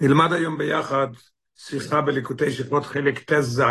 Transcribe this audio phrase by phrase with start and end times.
[0.00, 1.06] נלמד היום ביחד
[1.56, 3.62] שיחה בליקוטי שיחות חלק ט"ז,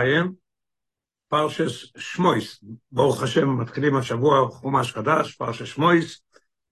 [1.28, 2.63] פרשס שמויס.
[2.92, 6.22] ברוך השם, מתחילים השבוע חומש חדש, פרשס שמויס,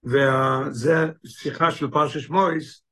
[0.04, 2.82] וזה שיחה של פרשס שמויס.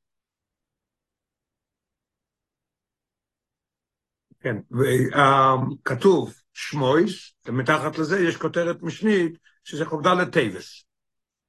[4.40, 10.84] כן, וכתוב שמויס, ומתחת לזה יש כותרת משנית, שזה חובדה לטייבס.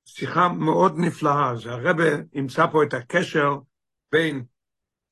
[0.05, 2.03] שיחה מאוד נפלאה, זה הרבה
[2.33, 3.55] ימצא פה את הקשר
[4.11, 4.45] בין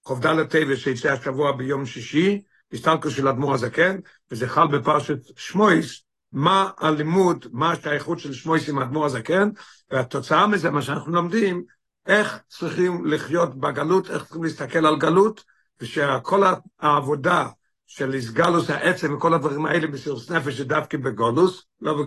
[0.05, 2.41] חובדל הטבע שיצא השבוע ביום שישי,
[2.73, 3.97] הסתלקו של אדמו"ר הזקן,
[4.31, 9.49] וזה חל בפרשת שמויס, מה הלימוד, מה השייכות של שמויס עם אדמו"ר הזקן,
[9.91, 11.63] והתוצאה מזה, מה שאנחנו לומדים,
[12.07, 15.43] איך צריכים לחיות בגלות, איך צריכים להסתכל על גלות,
[15.81, 16.43] ושכל
[16.79, 17.47] העבודה
[17.87, 22.05] של איסגלוס העצם וכל הדברים האלה בסירוס נפש זה דווקא בגולוס, לא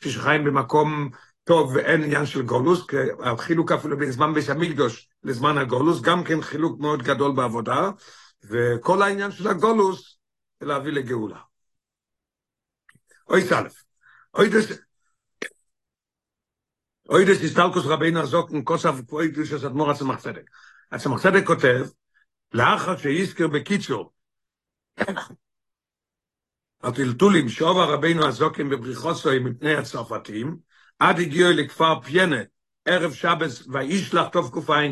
[0.00, 1.10] כשחיים במקום
[1.46, 2.86] טוב ואין עניין של גולוס,
[3.24, 7.90] החילוק אפילו בין זמן בית המקדוש לזמן הגולוס, גם כן חילוק מאוד גדול בעבודה,
[8.44, 10.18] וכל העניין של הגולוס
[10.60, 11.38] זה להביא לגאולה.
[13.28, 13.84] אוי סלף,
[14.34, 14.66] אוי דס,
[17.08, 20.50] אוי דס הסתלקוס רבינו הזוקן כוסף פוי קדושס אדמו"ר הצמח צדק.
[20.92, 21.86] הצמח צדק כותב,
[22.52, 24.12] לאחר שיזכר בקיצור,
[26.82, 30.65] הטלטולים שאובה רבינו הזוקן בבריחוסוי מפני הצרפתים,
[30.98, 32.40] עד הגיעו לכפר פיינה,
[32.84, 34.26] ערב שבס, וישלח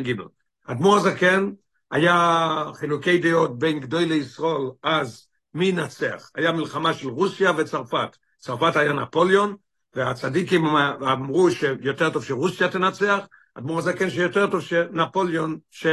[0.02, 0.24] גיבל.
[0.66, 1.50] אדמו"ר הזקן
[1.90, 6.30] היה חילוקי דעות בין גדולי לישראל, אז מי ינצח?
[6.34, 8.16] היה מלחמה של רוסיה וצרפת.
[8.38, 9.56] צרפת היה נפוליאון,
[9.94, 10.66] והצדיקים
[11.12, 13.18] אמרו שיותר טוב שרוסיה תנצח,
[13.54, 15.86] אדמו"ר הזקן שיותר טוב שנפוליאון, ש...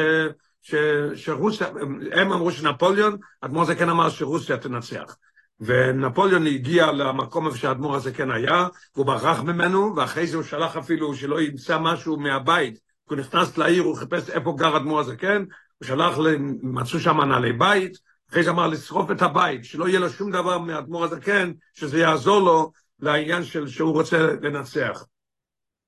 [0.61, 0.75] ש...
[1.15, 1.67] שרוסיה,
[2.11, 5.15] הם אמרו שנפוליאון, אדמו"ר הזקן אמר שרוסיה תנצח.
[5.61, 10.77] ונפוליאון הגיע למקום איפה שהאדמו"ר הזה כן היה, והוא ברח ממנו, ואחרי זה הוא שלח
[10.77, 12.79] אפילו שלא ימצא משהו מהבית.
[13.03, 15.41] הוא נכנס לעיר, הוא חיפש איפה גר האדמו"ר הזה כן,
[15.77, 16.17] הוא שלח,
[16.61, 17.97] מצאו שם נעלי בית,
[18.29, 21.99] אחרי זה אמר לשרוף את הבית, שלא יהיה לו שום דבר מהאדמו"ר הזה כן, שזה
[21.99, 25.05] יעזור לו לעניין של שהוא רוצה לנצח.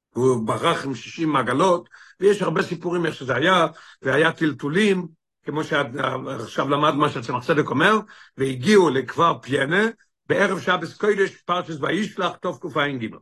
[0.10, 3.68] הוא ברח עם 60 מעגלות, ויש הרבה סיפורים איך שזה היה,
[4.02, 5.08] והיה טלטולים,
[5.44, 8.00] כמו שעכשיו למד מה שהצמח צדק אומר,
[8.38, 9.84] והגיעו לכפר פיינה,
[10.30, 13.18] בערב שבס קודש פרשס וישלח טוב תקופה אין גימל.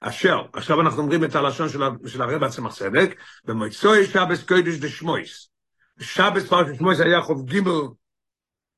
[0.00, 5.48] אשר, עכשיו אנחנו אומרים את הלשון של, של הרב הצמח צדק, במועצוי שבס קודש דשמויס.
[6.00, 7.82] שבס פרשס שמויס היה חוב גימל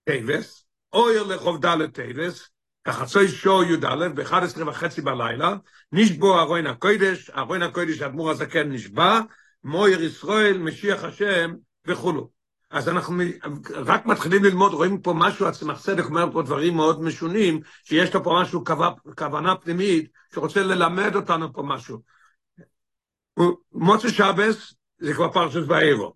[0.05, 2.49] טייבס, אויר לחוב דלת טייבס,
[2.85, 5.55] כחצוי שור י"א, ב-11 וחצי בלילה,
[5.93, 9.21] נשבו ארוין הקודש, ארוין הקודש, אדמו"ר הזקן נשבע,
[9.65, 11.55] מויר ישראל, משיח השם
[11.87, 12.38] וכולו.
[12.71, 13.23] אז אנחנו
[13.75, 18.25] רק מתחילים ללמוד, רואים פה משהו, הצמח צדק אומר פה דברים מאוד משונים, שיש לו
[18.25, 18.65] פה משהו,
[19.17, 21.99] כוונה פנימית, שרוצה ללמד אותנו פה משהו.
[23.73, 26.15] מוצא שבס זה כבר פרשת ואירו,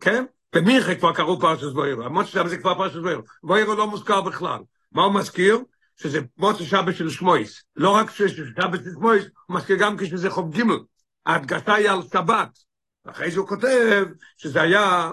[0.00, 0.24] כן?
[0.54, 4.60] במיכה כבר קראו פרשת ואירו, מוצא שבס זה כבר פרשת ואירו, ואירו לא מוזכר בכלל.
[4.92, 5.58] מה הוא מזכיר?
[5.96, 7.64] שזה מוצא שבס של שמויס.
[7.76, 10.78] לא רק שיש שבס של שמויס, הוא מזכיר גם כשזה חוב גימל.
[11.26, 12.63] ההדגשה היא על שבת.
[13.04, 14.04] אחרי הוא כותב
[14.36, 15.12] שזה היה,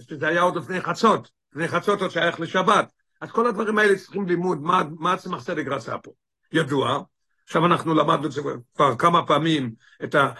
[0.00, 2.92] שזה היה עוד לפני חצות, לפני חצות עוד שייך לשבת.
[3.20, 6.10] אז כל הדברים האלה צריכים לימוד, מה, מה הצמח צדק רצה פה.
[6.52, 7.02] ידוע,
[7.44, 8.42] עכשיו אנחנו למדנו את זה
[8.74, 9.72] כבר כמה פעמים,
[10.04, 10.32] את, ה,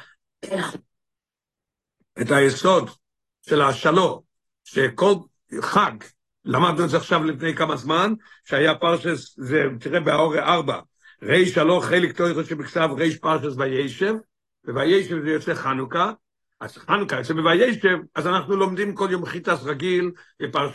[2.20, 2.90] את היסוד
[3.42, 4.20] של השלום,
[4.64, 5.14] שכל
[5.60, 5.92] חג,
[6.44, 8.12] למדנו את זה עכשיו לפני כמה זמן,
[8.44, 10.80] שהיה פרשס, זה תראה באורי ארבע,
[11.22, 14.14] ריש הלוך חלק תויכו שבכתב ריש פרשס וישב,
[14.68, 16.12] ווישב זה יוצא חנוכה,
[16.62, 20.10] אז חנוכה, אצל בוישב, אז אנחנו לומדים כל יום חיטס רגיל,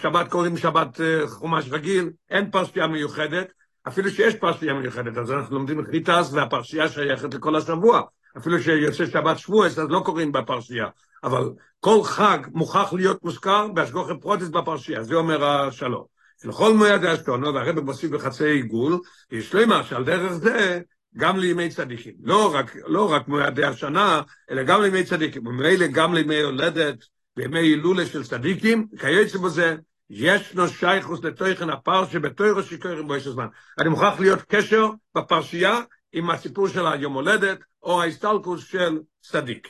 [0.02, 3.54] שבת קוראים שבת חומש רגיל, אין פרשייה מיוחדת,
[3.88, 8.02] אפילו שיש פרשייה מיוחדת, אז אנחנו לומדים חיטס והפרשייה שייכת לכל השבוע,
[8.38, 10.88] אפילו שיוצא שבת שבועס, אז לא קוראים בפרשייה,
[11.24, 11.50] אבל
[11.80, 16.04] כל חג מוכרח להיות מוזכר בהשגוחי פרוטס בפרשייה, זה אומר השלום.
[16.46, 19.00] לכל מועד האשתונו, והרבא מוסיף בחצי עיגול,
[19.32, 20.82] יש לומר שעל דרך זה
[21.18, 22.14] גם לימי צדיקים.
[22.24, 25.48] לא רק, לא רק מועדי השנה, אלא גם לימי צדיקים.
[25.48, 26.96] וממילא גם לימי הולדת
[27.38, 29.76] וימי הילולה של צדיקים, כיוצא בזה,
[30.10, 33.48] ישנו שייכוס לתוכן הפרשה בתוירו שקוראים בו יש הזמן.
[33.80, 35.80] אני מוכרח להיות קשר בפרשייה
[36.14, 39.68] עם הסיפור של היום הולדת, או ההסתלקוס של צדיק.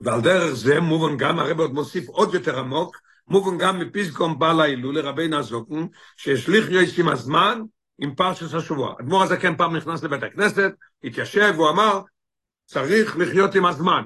[0.00, 2.96] ועל דרך זה מובן גם, הרב עוד מוסיף עוד יותר עמוק,
[3.28, 5.86] מובן גם מפיסקום בעל ההילולה, רבי נזוקן,
[6.16, 7.62] שהשליך יויס עם הזמן,
[7.98, 8.94] עם פרשס השבוע.
[9.00, 10.72] אדמו"ר הזה כן פעם נכנס לבית הכנסת,
[11.04, 12.00] התיישב, והוא אמר,
[12.64, 14.02] צריך לחיות עם הזמן.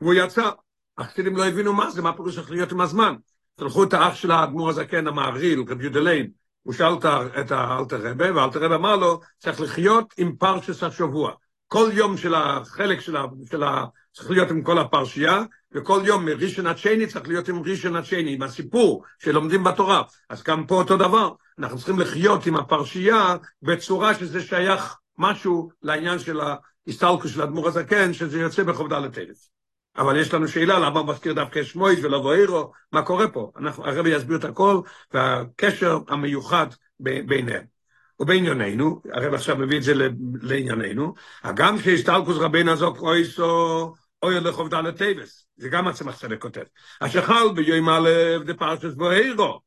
[0.00, 0.50] והוא יצא.
[0.98, 3.14] החסידים לא הבינו מה זה, מה פירוש להיות עם הזמן.
[3.60, 6.30] שלחו את האח של האדמו"ר הזקן, המעריל, רב יודליין,
[6.62, 6.92] הוא שאל
[7.40, 11.32] את האלתר רבה, והאלתר רבה אמר לו, צריך לחיות עם פרשס השבוע.
[11.66, 15.42] כל יום של החלק של, ה, של, ה, צריך להיות עם כל הפרשייה,
[15.74, 20.02] וכל יום מראשון עד שני צריך להיות עם ראשון עד שני, עם הסיפור שלומדים בתורה.
[20.28, 26.18] אז גם פה אותו דבר, אנחנו צריכים לחיות עם הפרשייה בצורה שזה שייך משהו לעניין
[26.18, 29.48] של ההסתלקות של האדמו"ר הזקן, שזה יוצא בחוב ד' אלף.
[29.96, 33.50] אבל יש לנו שאלה למה מזכיר דווקא שמואל ולא ואירו, מה קורה פה?
[33.58, 34.80] אנחנו, הרבי יסביר את הכל,
[35.14, 36.66] והקשר המיוחד
[37.00, 37.64] ביניהם.
[38.20, 39.94] ובענייננו, הרב עכשיו מביא את זה
[40.42, 46.62] לענייננו, הגם שהסתלקוס רבינו זוק אויסו אוי לחוב ד' טייבס, זה גם הצמח צדק כותב.
[47.00, 48.08] אשר חל ביום א'
[48.46, 49.60] דפרשס ואירו.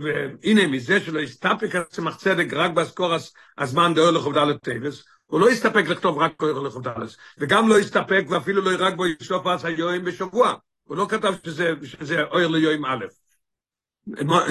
[0.00, 3.12] והנה מזה שלא הסתפק הצמח צדק רק באזכור
[3.58, 7.06] הזמן דאוי לחוב ד' טייבס, הוא לא הסתפק לכתוב רק אוי לחוב ד',
[7.38, 10.54] וגם לא הסתפק ואפילו לא רק בו ישלוף אז היום בשבוע.
[10.82, 13.06] הוא לא כתב שזה, שזה אוי ליום א',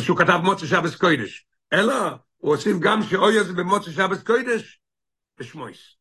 [0.02, 1.46] שהוא כתב מוצא שבס קוידש.
[1.74, 1.94] אלא
[2.38, 4.80] הוא הוסיף גם שאוי זה במוצא שבס קוידש,
[5.40, 5.97] בשמויס.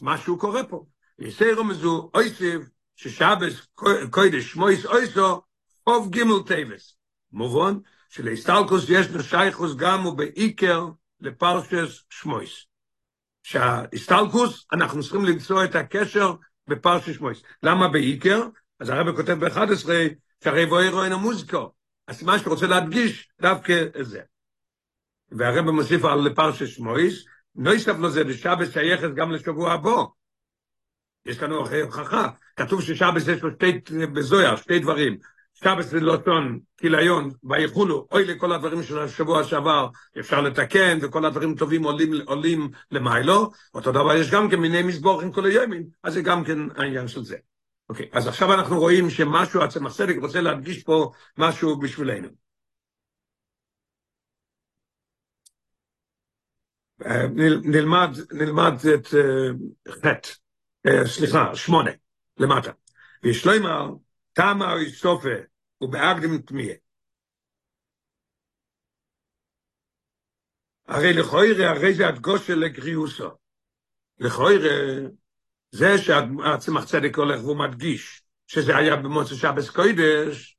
[0.00, 0.84] משהו קורה פה.
[1.18, 3.66] יסי רמזו אויסיב ששבס
[4.10, 5.40] קוידש שמויס אויסו
[5.84, 6.96] חוב גימל טייבס.
[7.32, 7.78] מובן
[8.08, 10.86] שלהסתלקוס יש נשייכוס גם ובעיקר
[11.20, 12.66] לפרשס שמויס.
[13.42, 16.34] שההסתלקוס אנחנו צריכים למצוא את הקשר
[16.68, 17.42] בפרשס שמויס.
[17.62, 18.42] למה בעיקר?
[18.80, 19.88] אז הרב כותב ב-11
[20.44, 21.72] שהרי בואי רואה המוזיקו.
[22.08, 24.20] אז מה שרוצה להדגיש דווקא זה.
[25.30, 27.24] והרב מוסיף על פרשת שמויס,
[27.54, 30.02] נויסף לו זה בשבת שייכת גם לשבוע הבא.
[31.26, 33.80] יש לנו הוכחה, כתוב ששבת יש לו שתי,
[34.12, 35.18] בזויה, שתי דברים.
[35.54, 39.88] שבת זה לוטון, כיליון, ויחולו, אוי לכל הדברים של השבוע שעבר,
[40.18, 43.50] אפשר לתקן, וכל הדברים טובים עולים, עולים למיילו.
[43.74, 47.24] אותו דבר יש גם כן מיני מזבורים כל הימים, אז זה גם כן העניין של
[47.24, 47.36] זה.
[47.88, 52.28] אוקיי, אז עכשיו אנחנו רואים שמשהו, הצמח צדק רוצה להדגיש פה משהו בשבילנו.
[57.64, 59.06] נלמד, נלמד את
[59.88, 60.28] חטא,
[61.04, 61.90] סליחה, שמונה,
[62.38, 62.72] למטה.
[63.22, 63.90] וישלוימר,
[64.32, 65.28] תמה או סופה,
[65.80, 66.74] ובאקדם תמיה.
[70.88, 73.30] הרי לכוירא, הרי זה הדגושה לגריוסו.
[74.18, 75.08] לכוירא,
[75.70, 80.56] זה שהצמח צדק הולך והוא מדגיש שזה היה במוצא שבס קוידש,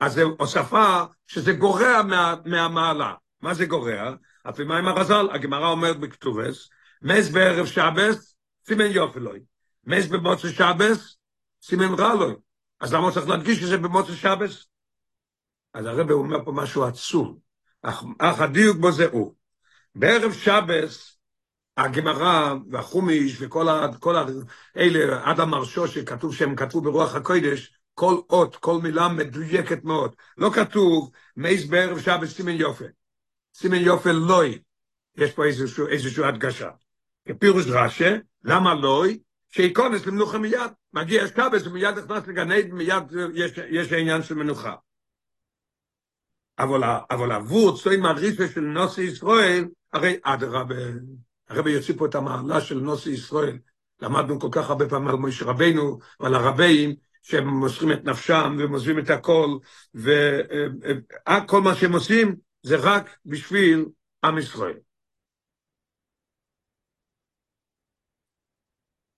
[0.00, 3.14] אז זה הוספה שזה גורע מה, מהמעלה.
[3.40, 4.14] מה זה גורע?
[4.48, 6.68] אפי מים הרזל, הגמרא אומרת בכתובס,
[7.02, 8.36] מס בערב שבס,
[8.66, 9.40] סימן יופי לוי.
[9.84, 11.16] מס במוצא שבס,
[11.62, 12.34] סימן רע לוי.
[12.80, 14.66] אז למה צריך להדגיש שזה במוצא שבס?
[15.74, 17.38] אז הרב אומר פה משהו עצום.
[17.82, 19.34] אך, אך הדיוק בו זה הוא.
[19.94, 21.18] בערב שבס,
[21.76, 24.16] הגמרא והחומיש וכל ה, כל
[24.74, 30.14] האלה, עד המרשו שכתוב שהם כתבו ברוח הקודש, כל אות, כל מילה מדויקת מאוד.
[30.38, 32.84] לא כתוב מייס בערב שבס סימן יופי.
[33.54, 34.58] סימן יופי לוי,
[35.16, 36.70] יש פה איזשהו, איזשהו הדגשה.
[37.28, 39.18] כפירוש רש"א, למה לוי?
[39.50, 40.70] שייכונס למנוחה מיד.
[40.92, 43.04] מגיע שבס ומיד נכנס לגן מיד
[43.34, 44.74] יש, יש העניין של מנוחה.
[46.58, 46.80] אבל,
[47.10, 50.74] אבל עבור צוי מריסה של נוסי ישראל, הרי אדרבה,
[51.48, 53.58] הרבי יוציא פה את המעלה של נוסי ישראל.
[54.00, 58.98] למדנו כל כך הרבה פעמים על מויש רבינו ועל הרבים, שהם מוסרים את נפשם ומוסרים
[58.98, 59.56] את הכל,
[59.94, 63.86] וכל מה שהם עושים זה רק בשביל
[64.24, 64.78] עם ישראל.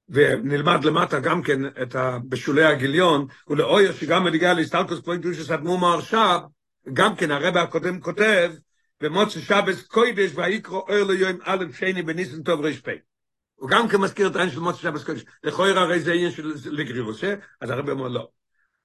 [0.09, 2.19] ונלמד למטה גם כן את ה...
[2.29, 6.41] בשולי הגיליון, ולאויר שגם מדיגה להסתלקוס פרויקט דושס אדמומה עכשיו,
[6.93, 8.53] גם כן הרבא הקודם כותב,
[9.01, 12.89] במוצא שבס קוידש ויקרא אויר ליום א' שני בניסן טוב ר"פ.
[13.55, 15.25] הוא גם כן מזכיר את העניין של מוצא שבס קוידש.
[15.45, 18.29] לכויר הרי זה עניין של לגרירוסה, אז הרבא אומר לא.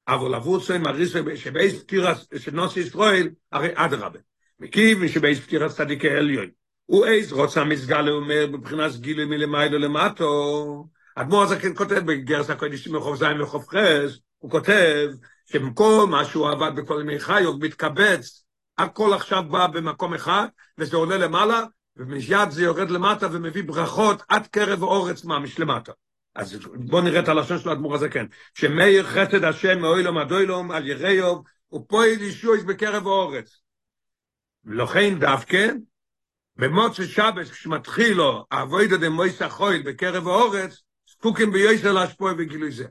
[0.08, 4.20] אבל עבור צוי מריסה שבייס פטירה של נוסי ישראל, הרי אדרבה.
[4.62, 6.50] מקיב שבייס פטירה צדיקי עליון.
[6.86, 10.88] הוא איז רוצה מסגל אומר מבחינת גילוי מלמיילו למטו.
[11.16, 15.08] אדמו"ר הזקן כותב בגרס הקודש מחוף זין וחוף חס, הוא כותב
[15.52, 18.46] שבמקום מה שהוא עבד בכל ימי חיוב מתקבץ,
[18.78, 21.64] הכל עכשיו בא במקום אחד, וזה עולה למעלה,
[21.98, 25.92] ומיד זה יורד למטה ומביא ברכות עד קרב אורץ ממש למטה.
[26.36, 30.88] אז בואו נראה את הלשון של האדמו"ר הזקן, שמאיר חסד השם מאוילום עד אוילום על
[30.88, 33.61] יריוב, ופועל ישועס בקרב אורץ.
[34.66, 35.68] ולכן דווקא,
[36.56, 42.86] במוצא שבס כשמתחיל לו, אבוידו דמויסה חויל בקרב האורץ, זקוקים ביועסר להשפוע בגילוי זה.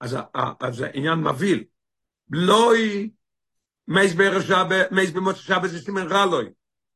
[0.00, 0.16] אז,
[0.60, 1.64] אז העניין מבהיל.
[2.30, 3.10] לוי
[3.88, 6.48] מייס בערב שבת, מייס במוצא שבת זה סימן רע לוי.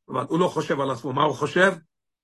[0.09, 1.73] אבל הוא לא חושב על עצמו, מה הוא חושב?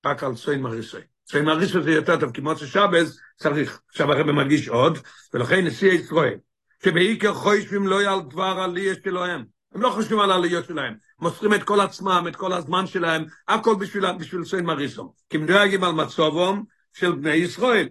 [0.07, 1.01] רק על סוין מריסוי.
[1.27, 3.81] סוין מריסוי זה יותר טוב, כי מוצא שבת צריך.
[3.89, 4.99] עכשיו הרב מדגיש עוד,
[5.35, 6.39] ולכן נשיא ישראל,
[6.85, 9.45] שבעיקר חושבים לא על דבר עלייה שלהם.
[9.75, 10.95] הם לא חושבים על העליות שלהם.
[11.21, 15.11] מוסרים את כל עצמם, את כל הזמן שלהם, הכל בשביל, בשביל סוין מריסום.
[15.31, 17.89] כי מדרגים על מצובם של בני ישראל.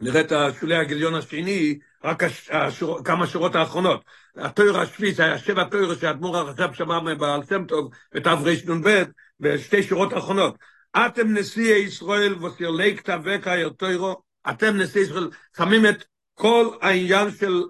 [0.00, 4.04] נראה את השולי הגיליון השני, רק השור, כמה שורות האחרונות.
[4.36, 9.04] התויר השביעי, זה היה שבע תויר שהאדמו"ר הרשב שמע מבעל שם טוב, בתרנ"ב,
[9.40, 10.58] בשתי שורות האחרונות.
[10.96, 16.04] אתם נשיאי ישראל וסירלי כתבי קייר תוירו, אתם נשיאי ישראל, שמים את
[16.34, 17.62] כל העניין של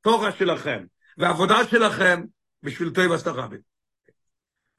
[0.00, 0.84] תורה שלכם,
[1.18, 2.22] והעבודה שלכם,
[2.62, 3.56] בשביל תויב הסתרבי.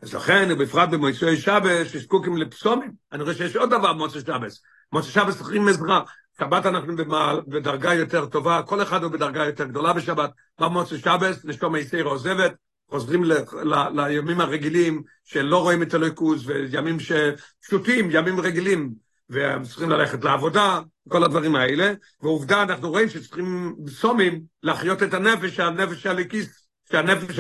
[0.04, 4.62] אז לכן, ובפרט במועצוי שבס, שזקוקים לפסומים, אני רואה שיש עוד דבר במועצוי שבס.
[4.92, 6.02] מועצוי שבס צריכים עזרה.
[6.40, 10.32] שבת אנחנו במעל, בדרגה יותר טובה, כל אחד הוא בדרגה יותר גדולה בשבת.
[10.60, 12.54] במועצוי שבס, נשתום היסטר עוזבת,
[12.90, 13.34] חוזרים ל,
[13.64, 18.94] ל, לימים הרגילים שלא רואים את הליכוז, וימים שפשוטים, ימים רגילים,
[19.30, 20.80] והם צריכים ללכת לעבודה,
[21.10, 21.94] כל הדברים האלה.
[22.22, 27.40] ועובדה, אנחנו רואים שצריכים סומים להחיות את הנפש, הנפש הליקיס, שהנפש,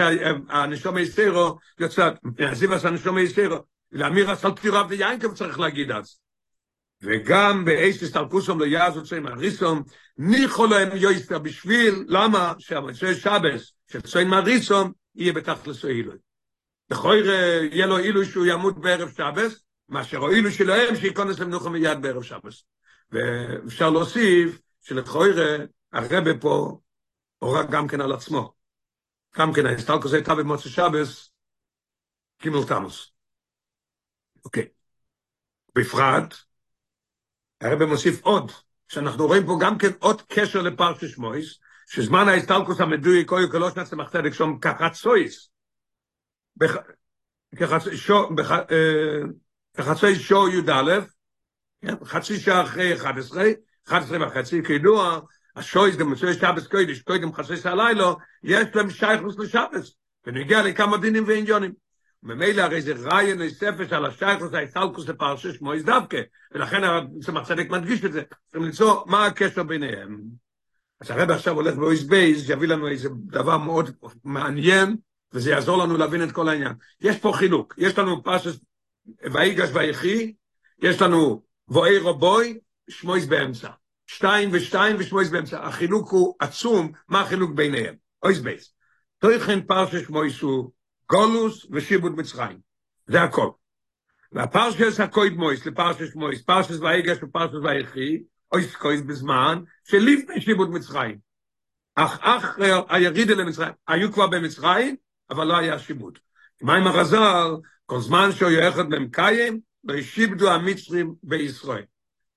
[0.49, 3.57] הנשום היסטרו יוצאת, מהזיבס הנשום היסטרו,
[3.91, 6.19] לאמיר עשה פטירה ויינקב צריך להגיד אז.
[7.01, 7.65] וגם
[8.13, 9.83] תלקוסום לא יעזו צוין מריסום,
[10.17, 12.53] ניחו להם יויסטר בשביל, למה?
[12.59, 16.17] שהמצוי שבס של צוין מריסום יהיה בתכלס אילוי.
[16.89, 17.31] בכויר
[17.71, 22.63] יהיה לו אילוי שהוא ימות בערב שבס, מאשר אילו שלהם שייכונס למנוחה מיד בערב שבס.
[23.11, 26.79] ואפשר להוסיף שלכויר הרבה פה
[27.39, 28.53] הורג גם כן על עצמו.
[29.37, 31.31] גם כן ההסתלקוס הייתה במוצא שבס,
[32.37, 33.11] קימל תמוס.
[34.45, 34.67] אוקיי.
[35.75, 36.35] בפרט,
[37.61, 38.51] הרב מוסיף עוד,
[38.87, 43.95] שאנחנו רואים פה גם כן עוד קשר לפרשש מויס, שזמן ההסתלקוס המדוי קוי קלוש נצא
[43.95, 45.49] מחתדק שום כחצויס,
[49.75, 50.99] כחצוי שו י"א,
[52.03, 53.43] חצי שעה אחרי 11,
[53.87, 55.19] 11 וחצי, כידוע,
[55.55, 59.95] השויס גם מצוי שבס קוידש, קוידם חצי הלילו, יש להם שייכוס לשבס,
[60.25, 61.73] ונגיע לכמה דינים ועניינים.
[62.23, 68.05] וממילא הרי זה ריין נוספת על השייכוס ההסתלקוס לפרשס שמויס דווקא, ולכן הצמח צדק מדגיש
[68.05, 70.19] את זה, צריכים למצוא מה הקשר ביניהם.
[71.01, 73.89] אז הרב עכשיו הולך באויס בייס, יביא לנו איזה דבר מאוד
[74.23, 74.95] מעניין,
[75.33, 76.73] וזה יעזור לנו להבין את כל העניין.
[77.01, 78.55] יש פה חילוק, יש לנו פרשש
[79.33, 80.33] ויגש ויחי,
[80.81, 82.59] יש לנו וואירו בוי,
[82.89, 83.69] שמויס באמצע.
[84.07, 85.67] שתיים ושתיים ושמויס באמצע.
[85.67, 87.95] החילוק הוא עצום, מה החילוק ביניהם?
[88.23, 88.73] אויס בייס.
[89.19, 90.71] תויכן פרשס שמויס הוא
[91.09, 92.59] גולוס ושיבוד מצרים.
[93.07, 93.49] זה הכל.
[94.31, 101.17] והפרשס הקוידמויס לפרשס מויס, פרשס ויגש ופרשס ויחי, עויסקויס בזמן, שלפני שיבוד מצרים.
[101.95, 102.57] אך אך
[102.89, 104.95] הירידה למצרים, היו כבר במצרים,
[105.29, 106.19] אבל לא היה שיבוד.
[106.61, 107.55] מה עם הרזל?
[107.85, 111.83] כל זמן שהוא יחד במקיים, לא ישיבדו המצרים בישראל.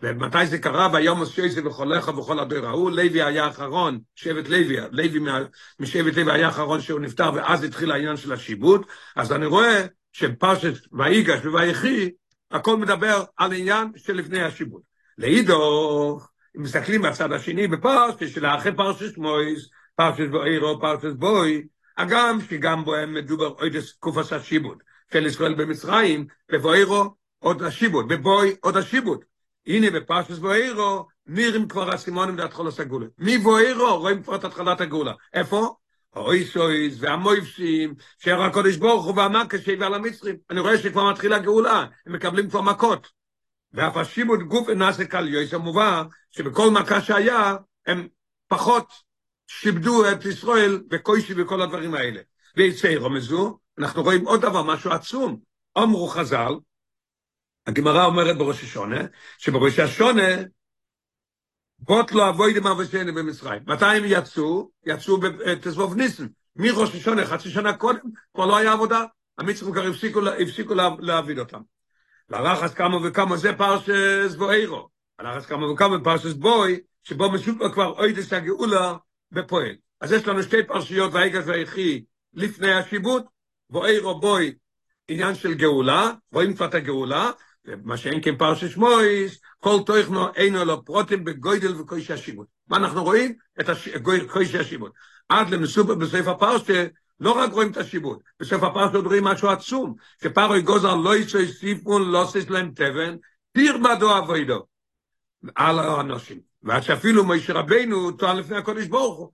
[0.02, 0.88] ומתי זה קרה?
[0.92, 5.20] והיום עושה וחולך וכל הדור ההוא, לוי היה האחרון, שבט לוי, לוי
[5.80, 8.86] משבט לוי היה האחרון שהוא נפטר, ואז התחיל העניין של השיבוד,
[9.16, 12.10] אז אני רואה שפרשת ויגש וויחי,
[12.50, 14.82] הכל מדבר על עניין של לפני השיבוד.
[15.18, 16.18] לאידו,
[16.56, 21.66] אם מסתכלים מהצד השני בפרשת, של אחרי פרשת מויס, פרשת בוירו, פרשת בוי,
[21.98, 28.56] הגם שגם בו הם מדובר עוד תקופת השיבוד של ישראל במצרים, בבוירו עוד השיבוד, בבוי
[28.60, 29.24] עוד השיבוד.
[29.66, 33.06] הנה בפרשס בואירו, נראים כבר הסימונים להתחול הסגולה.
[33.18, 35.12] מבואירו רואים כבר את התחלת הגאולה.
[35.35, 35.75] איפה?
[36.14, 40.37] האויסויס והמויפסים, שער הקודש ברוך הוא והמכה שהביא על המצרים.
[40.50, 43.08] אני רואה שכבר מתחילה הגאולה, הם מקבלים כבר מכות.
[43.73, 47.56] ואף השיבוד גוף נעשה קל יויס, המובא שבכל מכה שהיה,
[47.87, 48.08] הם
[48.49, 48.92] פחות
[49.46, 52.20] שיבדו את ישראל וקוישי וכל הדברים האלה.
[52.56, 55.40] ויצא רמזו, אנחנו רואים עוד דבר, משהו עצום.
[55.78, 56.54] אמרו חז"ל,
[57.66, 59.00] הגמרא אומרת בראש השונה,
[59.38, 60.28] שבראש השונה,
[61.78, 63.62] בוט לא אבוי דמה ושני במצרים.
[63.66, 64.70] מתי הם יצאו?
[64.87, 66.26] יצאו בתסבוב ניסן.
[66.56, 68.00] מראש השונה, חצי שנה קודם,
[68.35, 69.04] כבר לא היה עבודה.
[69.38, 71.61] המצרים כבר הפסיקו, הפסיקו להעביד אותם.
[72.30, 74.88] ללחץ כמה וכמה זה פרשס בואירו.
[75.20, 78.94] ללחץ כמה וכמה פרשס בוי, שבו מסופר כבר אוידס הגאולה
[79.32, 79.75] בפועל.
[80.00, 82.04] אז יש לנו שתי פרשיות, והיגש והיחי,
[82.35, 83.25] לפני השיבוט,
[83.70, 84.54] בואירו בוי,
[85.08, 87.30] עניין של גאולה, רואים כבר את הגאולה,
[87.85, 92.46] מה שאין כן פרשש מויס, כל תוכנו אינו לו פרוטים בגוידל וקוישי השיבוד.
[92.68, 93.35] מה אנחנו רואים?
[93.61, 93.66] את
[94.32, 94.92] קוישי השיבוד.
[95.28, 96.87] עד למסופר בסוף הפרשה,
[97.20, 102.11] לא רק רואים את השיבוד, בסוף הפרשה רואים משהו עצום, שפרוי גוזר לא יצא סיפון,
[102.11, 103.16] לא סיס להם תבן,
[103.52, 104.66] פיר בדו אבוידו,
[105.54, 106.40] על האנושים.
[106.62, 109.32] ועד שאפילו מויש רבינו טוען לפני הקודש ברוך הוא,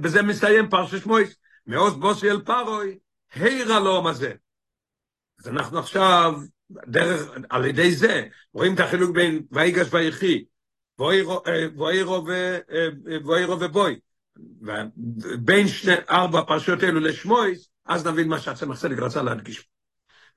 [0.00, 1.36] בזה מסתיים פרשש מויס,
[1.66, 2.98] מעוז בוסי אל פרוי,
[3.34, 4.32] הירה לו מה זה.
[5.38, 6.34] אז אנחנו עכשיו
[6.70, 10.44] דרך, על ידי זה, רואים את החילוק בין ויגש ויחי,
[13.24, 13.98] ואירו ובוי,
[15.38, 19.68] בין שני ארבע פרשיות אלו לשמויס, אז נבין מה שהצמח צדק רצה להדגיש.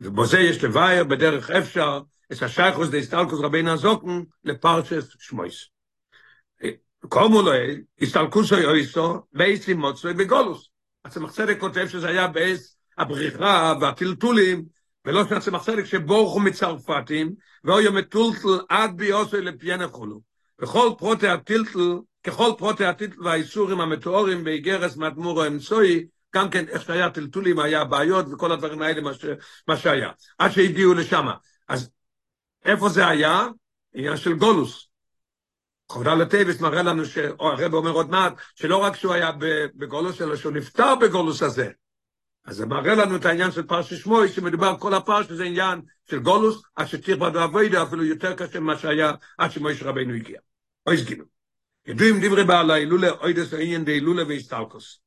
[0.01, 5.67] ובזה יש לבייר בדרך אפשר את השייכוס דה הסתלקוס רבי נזוקן לפרשס שמויס.
[7.09, 7.51] קומו לו,
[8.01, 10.69] הסתלקוסו יויסו, בייס מוצוי בגולוס.
[11.05, 14.65] הצמח צדק כותב שזה היה בייס הבריחה והטלטולים,
[15.05, 20.21] ולא שהצמח צדק שבורחו מצרפתים, ואוי המטולטל עד ביוסו לפיינה חולו.
[20.61, 26.05] וכל פרוטי הטלטל, ככל פרוטי הטלטל והאיסורים המטאורים באיגרס מאדמורו אמצוי,
[26.35, 29.25] גם כן איך שהיה טלטולים היה בעיות וכל הדברים האלה מה, ש,
[29.67, 30.09] מה שהיה.
[30.37, 31.27] עד שהגיעו לשם.
[31.67, 31.89] אז
[32.65, 33.47] איפה זה היה?
[33.93, 34.87] עניין של גולוס.
[35.89, 37.17] חודה לטייבס מראה לנו, ש...
[37.17, 39.31] או הרב אומר עוד מעט, שלא רק שהוא היה
[39.75, 41.69] בגולוס, אלא שהוא נפטר בגולוס הזה.
[42.45, 46.19] אז זה מראה לנו את העניין של פרשת שמואל, שמדובר כל הפרש, שזה עניין של
[46.19, 50.39] גולוס, עד שצריך בדו אבוידה, אפילו יותר קשה ממה שהיה עד שמויש רבנו הגיע.
[50.87, 51.23] אוי סגינו.
[51.85, 54.99] ידועים דברי בעל ההילולה, אוי דס העניין דהילולה והסטלקוס.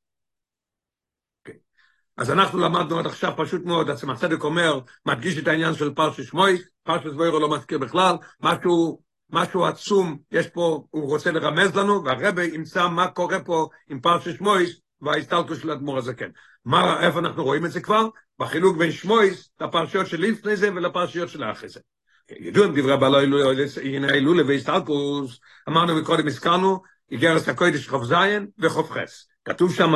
[2.17, 6.25] אז אנחנו למדנו עד עכשיו פשוט מאוד, עצמא צדק אומר, מדגיש את העניין של פרשת
[6.25, 12.05] שמואל, פרשת שמואל לא מזכיר בכלל, משהו משהו עצום יש פה, הוא רוצה לרמז לנו,
[12.05, 16.29] והרבה ימצא מה קורה פה עם פרשת שמויס וההסתלקות של אדמו"ר הזקן.
[16.65, 18.09] מה, איפה אנחנו רואים את זה כבר?
[18.39, 21.81] בחילוק בין שמויס לפרשיות של לפני זה ולפרשיות של אחרי זה.
[22.31, 23.41] ידוע עם דברי בעלי
[23.83, 29.27] הנה הילולה והסתלקוס, אמרנו מקודם, הזכרנו, איגרס הקודש חוף זין וחוף חס.
[29.45, 29.93] כתוב שם,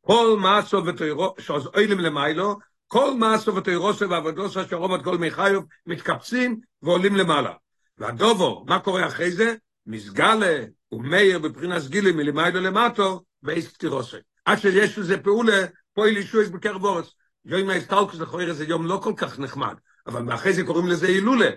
[0.00, 7.16] כל מעשו ותוירו, שעוז אוילים למיילו, כל מעשו ותוירוסו ועבודוסו שרומות כל מיכאיוב מתקפצים ועולים
[7.16, 7.52] למעלה.
[7.98, 9.54] והדובו, מה קורה אחרי זה?
[9.86, 14.16] מסגלה ומאיר בבחינת סגילי מלמעלה למטו, ואיס קטירוסי.
[14.44, 17.14] עד שיש לזה פעולה, פועל ישוע בקרב אורס.
[17.44, 19.74] יום ההסתלקוס לכויר זה יום לא כל כך נחמד,
[20.06, 21.50] אבל אחרי זה קוראים לזה הילולה.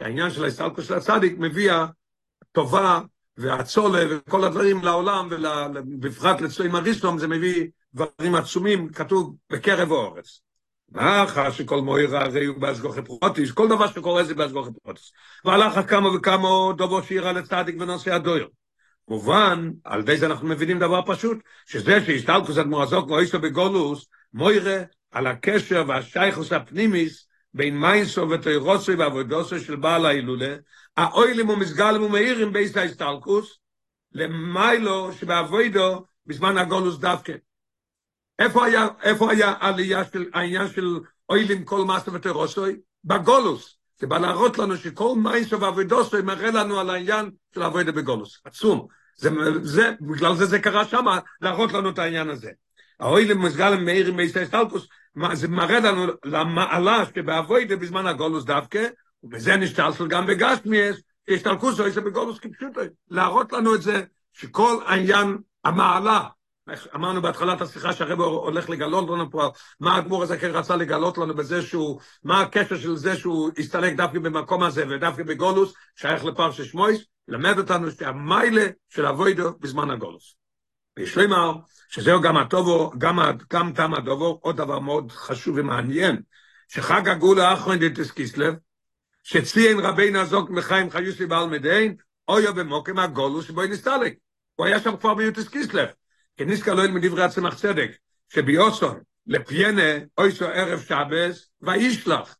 [0.00, 1.72] העניין של ההסתלקוס של הצדיק מביא
[2.52, 3.00] טובה
[3.36, 5.28] והצולה וכל הדברים לעולם,
[6.00, 10.42] ובפרט לצועים אריסטום זה מביא דברים עצומים, כתוב בקרב האורס.
[10.92, 15.12] מאחר שכל מויר הרי הוא בהשגוחי פרוטיס, כל דבר שקורה זה בהשגוחי פרוטיס.
[15.44, 18.48] והלך כמה וכמה דובו שירה לצדיק בנושא הדויר.
[19.08, 24.82] מובן, על ידי זה אנחנו מבינים דבר פשוט, שזה שהסתלקות אדמו"ר הזקן הייתה בגלות, מורה
[25.10, 30.56] על הקשר והשייכות הפנימית בין מעשיו ותורתו ועבודתו של בעל ההילולא,
[30.96, 33.58] העולים ומתגלים ומאירים בעת ההסתלקות,
[34.12, 37.32] למעלה שבעבודה בזמן הגלות דווקא.
[38.38, 42.76] איפה היה, איפה היה עלייה של העניין של עולים כל מעשיו ותורתו?
[43.04, 43.78] בגלות.
[44.00, 48.40] זה בא להראות לנו שכל מעשיו ועבודתו מראה לנו על העניין של עבודה בגלות.
[48.44, 48.86] עצום.
[49.18, 49.30] זה,
[49.62, 51.04] זה, בגלל זה זה קרה שם,
[51.40, 52.50] להראות לנו את העניין הזה.
[53.00, 54.88] האוילים מסגלם מאירים מייסטר סטלקוס,
[55.32, 58.86] זה מראה לנו למעלה שבעבודה בזמן הגולוס דווקא,
[59.22, 60.96] ובזה נשתלסל גם בגשמיאס,
[61.28, 62.80] השתלקוס או בגולוס כפשוטו.
[63.10, 64.02] להראות לנו את זה,
[64.32, 66.20] שכל העניין, המעלה,
[66.94, 69.50] אמרנו בהתחלת השיחה שהרב הולך לגלות לנו פה
[69.80, 73.96] מה הגמור הזה כן רצה לגלות לנו בזה שהוא, מה הקשר של זה שהוא הסתלק
[73.96, 80.34] דווקא במקום הזה ודווקא בגולוס, שייך לפרשת שמויס, למד אותנו שהמיילה של אבוידו בזמן הגולוס.
[80.96, 81.52] ויש לומר
[81.88, 83.18] שזהו גם הטובו, גם,
[83.52, 86.22] גם תם הדובו, עוד דבר מאוד חשוב ומעניין,
[86.68, 88.54] שחג הגאולה האחרון דתס קיסלב,
[89.22, 91.96] שציין רבינו הזוג מחיים חיוסי בעל מדיין,
[92.28, 94.14] אויו במוקם הגולוס שבו נסתלק.
[94.54, 95.88] הוא היה שם כבר ביוטס קיסלב.
[96.38, 97.90] כניסקה לא ילמד דברי הצמח צדק,
[98.28, 102.36] שביוסון לפיינה אויסו ערב שבס וישלח.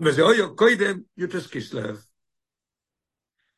[0.00, 2.02] וזה אויו קוידם יוטס קיסלב.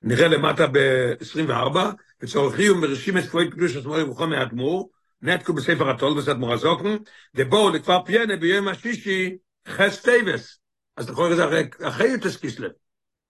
[0.02, 1.78] נראה למטה ב-24,
[2.20, 4.90] וצורך חיום ברשימת כבוי קדוש עצמוי וחומי האדמו"ר,
[5.22, 6.96] נתקו בספר התול בסדמור הזוקן,
[7.34, 9.36] דבואו לכפר פיינה ביום השישי
[9.68, 10.58] חס טייבס.
[10.96, 11.44] אז לכאורה זה
[11.82, 12.70] אחרי יוטס קיסלב.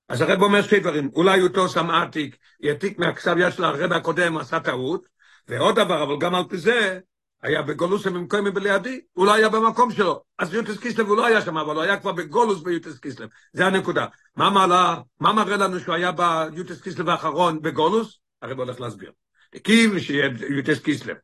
[0.08, 4.60] אז הרב אומר שתי דברים, אולי אותו עתיק, יעתיק מהכסב יד של הרב הקודם, עשה
[4.60, 5.06] טעות,
[5.48, 6.98] ועוד דבר, אבל גם על פי זה,
[7.42, 10.22] היה בגולוס במקום מבליעדי, הוא לא היה במקום שלו.
[10.38, 13.28] אז יוטס קיסלב הוא לא היה שם, אבל הוא היה כבר בגולוס ביוטס קיסלב.
[13.52, 14.06] זה הנקודה.
[14.36, 18.18] מה מעלה, מה מראה לנו שהוא היה ביוטס קיסלב האחרון בגולוס?
[18.42, 19.12] הרי בוא הולך להסביר.
[19.54, 21.16] הקים שיהיה יוטס קיסלב,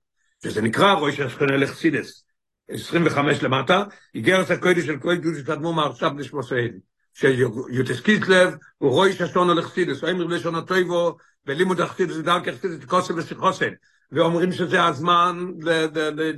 [0.42, 2.22] שזה נקרא ראש השכונה לחסידס.
[2.70, 6.78] 25 למטה, איגרת הקודש של קודש דודש קדמו מעכשיו נשמוסיהם.
[7.14, 13.18] שיוטס קיסלב הוא ראש השכונה לחסידס, הוא אמר לשון הטויבו, ולימוד החסידס ודרכי החסידס כוסם
[13.18, 13.70] ושיחוסם.
[14.12, 15.50] ואומרים שזה הזמן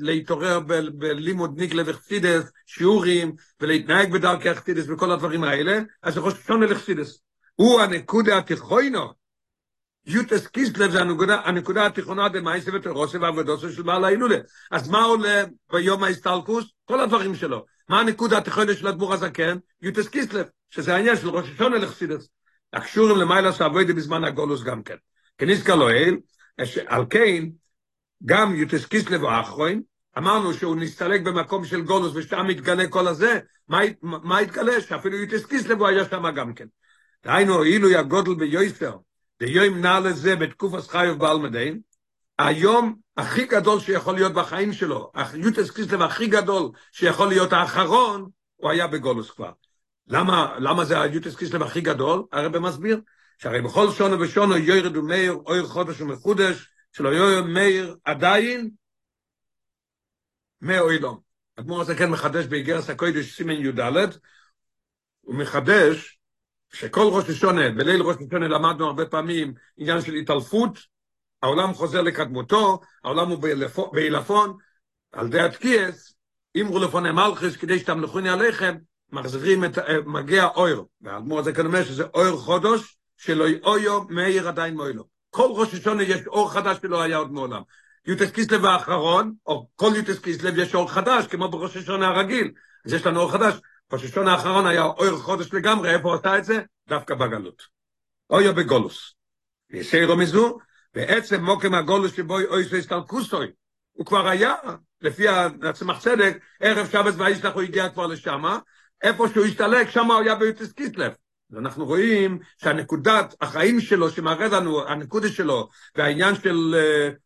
[0.00, 0.61] להתעורר
[0.94, 7.20] בלימוד ניגלה וחסידס, שיעורים, ולהתנהג בדרכי החסידס וכל הדברים האלה, אז זה חושב שונה לחסידס.
[7.54, 9.12] הוא הנקודה התיכוינו,
[10.07, 11.00] יוטס קיסלב זה
[11.44, 14.38] הנקודה, התיכונה דמייסה ותרוסה ועבודוסה של בעל ההילולה.
[14.70, 16.64] אז מה עולה ביום ההסתלקוס?
[16.85, 17.64] כל הדברים שלו.
[17.88, 19.59] מה הנקודה התיכונה של הדבור הזקן?
[19.83, 22.28] יוטס קיסלב, שזה העניין של ראש השונה לחסידס.
[22.72, 24.96] הקשורים למעלה שעבודי בזמן הגולוס גם כן.
[25.38, 26.16] כניסקה לא אל,
[26.87, 27.44] על כן,
[28.24, 29.83] גם יוטס קיסלב האחרון,
[30.18, 34.81] אמרנו שהוא נסתלק במקום של גולוס ושם מתגלה כל הזה, מה, מה התגלה?
[34.81, 36.66] שאפילו יוטס קיסלב הוא היה שם גם כן.
[37.24, 38.96] דהיינו, אילו הגודל ביוסר,
[39.40, 41.81] דיום נע לזה בתקופת חיוב בעלמדיין,
[42.38, 48.70] היום הכי גדול שיכול להיות בחיים שלו, יוטס קיסלב הכי גדול שיכול להיות האחרון, הוא
[48.70, 49.50] היה בגולוס כבר.
[50.09, 52.22] למה, למה זה היוטס קיסלב הכי גדול?
[52.33, 53.00] הרב מסביר,
[53.38, 58.70] שהרי בכל שונו ושונו יוירדו מאיר, אויר חודש ומחודש, שלא יויר מאיר עדיין,
[60.61, 61.20] מאוילום.
[61.59, 63.81] אדמו"ר הזה כן מחדש באיגרס הקודש סימן י"ד,
[65.20, 66.18] הוא מחדש
[66.72, 70.79] שכל ראש השונה, בליל ראש השונה למדנו הרבה פעמים עניין של התעלפות,
[71.42, 73.38] העולם חוזר לקדמותו, העולם הוא
[73.92, 74.57] בעילפון,
[75.12, 76.14] על ידי התקיעס,
[76.61, 78.77] אמרו לפוני מלכיס, כדי שתמלכוני עליכם,
[79.12, 84.74] מחזירים את, מגיע אויר, והאדמו"ר הזה כאן אומר שזה אויר חודש, שלא אויו מאיר עדיין
[84.74, 85.17] מוילו.
[85.31, 87.62] כל ראש השונה יש אור חדש שלא היה עוד מעולם.
[88.07, 92.51] יוטס קיסלב האחרון, או כל יוטס קיסלב יש אור חדש, כמו בראש השונה הרגיל,
[92.87, 93.55] אז יש לנו אור חדש.
[93.93, 96.61] ראש השונה האחרון היה אור חודש לגמרי, איפה עשה את זה?
[96.88, 97.62] דווקא בגלות.
[98.31, 99.14] אויו בגולוס.
[99.71, 100.59] ויסיירו מזו,
[100.95, 103.47] בעצם מוקם הגולוס שבו אוי סטלקוסוי,
[103.93, 104.55] הוא כבר היה,
[105.01, 105.29] לפי
[105.62, 108.43] הצמח צדק, ערב שבת וישלח הוא הגיע כבר לשם,
[109.03, 111.12] איפה שהוא השתלק, שם הוא היה ביוטס קיסלב.
[111.51, 116.75] ואנחנו רואים שהנקודת החיים שלו, שמראה לנו, הנקודה שלו, והעניין של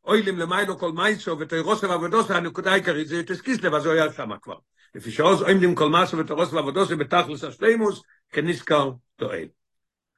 [0.04, 4.30] אוילים למיילו כל מייסו ותירוסו ועבודוסו, הנקודה העיקרית זה יוטס קיסלב, אז הוא היה שם
[4.42, 4.56] כבר.
[4.94, 9.46] לפי שעוז אוילים כל מייסו ותירוסו ועבודוסו בתכלס השלימוס, כנזכר תועל.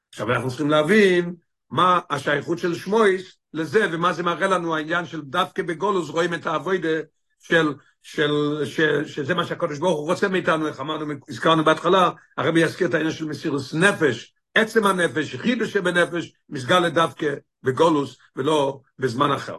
[0.09, 1.35] עכשיו אנחנו צריכים להבין
[1.69, 6.45] מה השייכות של שמויס לזה, ומה זה מראה לנו העניין של דווקא בגולוס רואים את
[6.45, 6.99] האבוידה
[7.47, 12.59] של, של, של, שזה מה שהקדוש ברוך הוא רוצה מאיתנו, איך אמרנו, הזכרנו בהתחלה, הרבי
[12.59, 19.31] יזכיר את העניין של מסירוס נפש, עצם הנפש, חידוש שבנפש, מסגל לדווקא בגולוס ולא בזמן
[19.31, 19.57] אחר.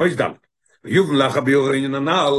[0.00, 0.30] אוי זדל.
[0.84, 2.32] ויובן לך הביור העניין הנ"ל,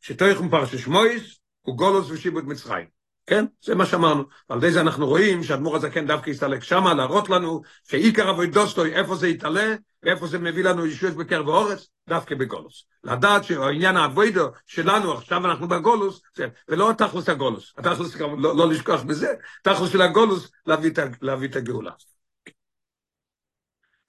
[0.00, 2.86] שתויכם פרשת שמויס, הוא גולוס ושיבוד מצרים.
[3.26, 3.44] כן?
[3.62, 4.24] זה מה שאמרנו.
[4.48, 9.16] על ידי זה אנחנו רואים שהאדמו"ר הזקן דווקא יסתלק שמה, להראות לנו שעיקר אבוידוסטוי, איפה
[9.16, 12.84] זה יתעלה, ואיפה זה מביא לנו ישויות בקרב האורץ, דווקא בגולוס.
[13.04, 19.02] לדעת שהעניין האבוידו שלנו, עכשיו אנחנו בגולוס, זה, ולא תכלס הגולוס, התכלס, לא, לא לשכוח
[19.02, 20.90] בזה, תכלס של הגולוס, להביא,
[21.22, 21.92] להביא את הגאולה.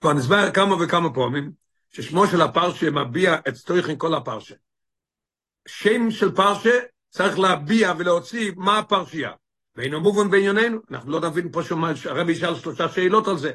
[0.01, 1.51] כבר נסבר כמה וכמה פעמים,
[1.89, 4.55] ששמו של הפרשה מביע את סטויכן כל הפרשה.
[5.67, 6.79] שם של פרשה
[7.13, 9.31] צריך להביע ולהוציא מה הפרשייה.
[9.75, 13.51] ואינו מובן בענייננו, אנחנו לא נבין פה שמה, הרבי ישאל שלושה שאלות על זה.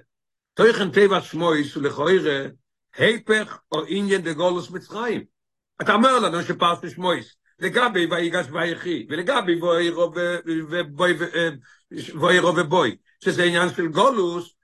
[0.55, 2.49] תויכן טבע שמויס ולכוירא,
[2.97, 5.25] היפך או עניין דגולוס מצרים.
[5.81, 9.61] אתה אומר לנו שפרס שמויס, לגבי ויגש ויחי, ולגבי
[12.21, 14.55] ואירו ובוי, שזה עניין של גולוס,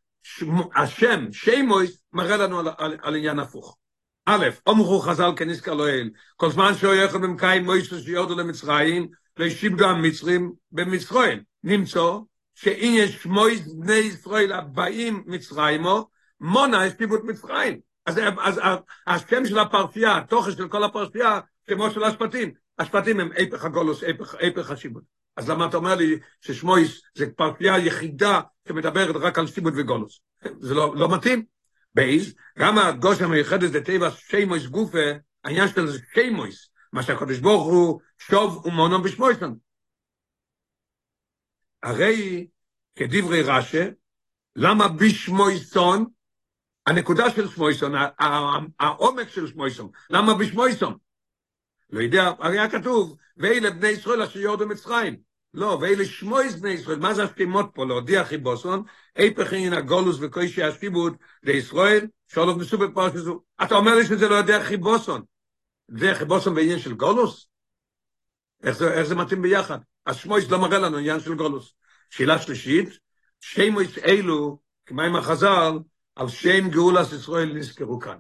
[0.75, 3.77] השם, שמויס, מראה לנו על, על, על עניין הפוך.
[4.27, 9.77] א', אומרו חז"ל כנזכר לא אל, כל זמן שהוא יכול במקיים מויסוס שיורדו למצרים, והשיב
[9.77, 11.43] גם מצרים במצרים.
[11.65, 12.01] נמצא
[12.55, 16.09] שאם יש מויס בני ישראל הבאים מצרימו,
[16.41, 17.81] מונה השיבו את מצרים.
[18.07, 18.61] אז, אז
[19.07, 22.53] השם של הפרשייה, התוכן של כל הפרשייה, כמו של השפטים.
[22.79, 25.03] השפטים הם איפך הגולוס, איפך, איפך השיבוד.
[25.37, 30.21] אז למה אתה אומר לי ששמויס זה פרשייה יחידה שמדברת רק על שיבוד וגולוס?
[30.61, 31.54] זה לא, לא מתאים.
[31.95, 34.99] בייז, גם הגוש המיוחדת זה טבע שימויס גופה,
[35.45, 39.59] העניין של זה שימויס, מה שהקדוש ברוך הוא שוב ומונו בשמויסון.
[41.83, 42.47] הרי
[42.97, 43.89] כדברי רש"א,
[44.57, 46.05] למה בשמויסון,
[46.87, 47.93] הנקודה של שמויסון,
[48.81, 50.99] העומק של שמויסון, למה בשמויסון?
[51.91, 55.17] לא יודע, הרי היה כתוב, ואלה בני ישראל אשר יורדו מצרים.
[55.55, 57.87] לא, ואלה שמויס בני ישראל, מה זה השתימות פה?
[57.87, 58.83] להודיע חיבוסון,
[59.17, 63.41] איפך אין הגולוס וקוישי השיבוד לישראל, שולוף מסו בפרש הזו.
[63.63, 65.23] אתה אומר לי שזה לא יודע חיבוסון.
[65.89, 67.47] זה חיבוסון בעניין של גולוס?
[68.63, 69.79] איך זה, איך זה מתאים ביחד?
[70.07, 71.75] אז שמויס לא מראה לנו עניין של גולוס.
[72.11, 72.89] שאלה שלישית,
[73.41, 75.79] שמויס אלו, כמו עם החז"ל,
[76.17, 78.19] על שם גאולס ישראל נזכרו כאן.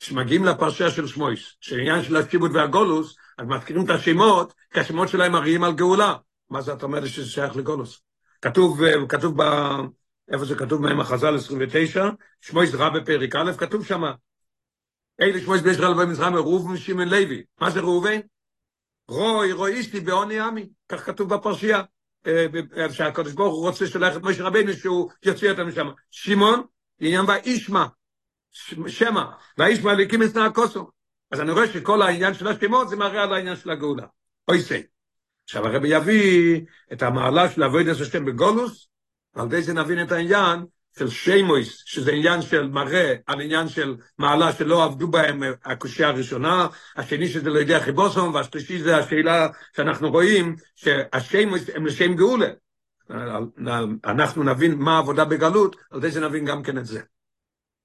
[0.00, 5.32] כשמגיעים לפרשיה של שמויס, שעניין של השיבוד והגולוס, אז מזכירים את השמות, כי השמות שלהם
[5.32, 6.14] מראים על גאולה.
[6.50, 8.02] מה זה אתה אומר שזה שייך לגולוס?
[8.42, 9.46] כתוב, כתוב ב...
[10.32, 12.08] איפה זה כתוב מהם החז"ל 29,
[12.40, 14.02] שמויס רע בפרק א', כתוב שם,
[15.20, 17.42] אלה שמויס בישראל ובמצרים, ראובן שמעון לוי.
[17.60, 18.20] מה זה ראובן?
[19.08, 21.82] רוי, רואיסטי בעוני עמי, כך כתוב בפרשייה.
[22.90, 25.88] שהקדוש ברוך הוא רוצה שלח את משה רבינו שהוא יוציא אותם משם.
[26.10, 26.62] שמעון,
[27.00, 27.86] עניין וישמע,
[28.86, 29.24] שמע,
[29.58, 30.90] וישמע ליקים את הכוסו.
[31.30, 34.06] אז אני רואה שכל העניין של השמות זה מראה על העניין של הגאולה.
[34.48, 34.82] אוי סי.
[35.48, 36.60] עכשיו הרבי יביא
[36.92, 38.88] את המעלה של אבוידס השם בגולוס,
[39.34, 40.64] ועל ידי זה נבין את העניין
[40.98, 46.66] של שיימויס, שזה עניין של מראה על עניין של מעלה שלא עבדו בהם הקושייה הראשונה,
[46.96, 52.48] השני שזה לא יודע חיבוסום, והשלישי זה השאלה שאנחנו רואים שהשיימויס הם לשם גאולה.
[54.04, 57.00] אנחנו נבין מה העבודה בגלות, על ידי זה נבין גם כן את זה.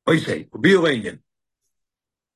[0.07, 1.15] אוי סי, וביור העניין.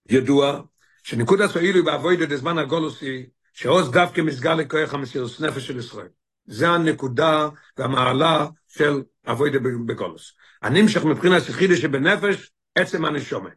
[0.10, 0.62] ידוע
[1.04, 3.26] שנקודה סוהילו בעבודה דזמן הגולוסי,
[3.58, 6.08] שעוז דווקא מסגר לכוח המסירות נפש של ישראל.
[6.46, 10.34] זה הנקודה והמעלה של עבודה בגולוס.
[10.62, 13.50] הנמשך מבחינת יחידה שבנפש, עצם הנשומה.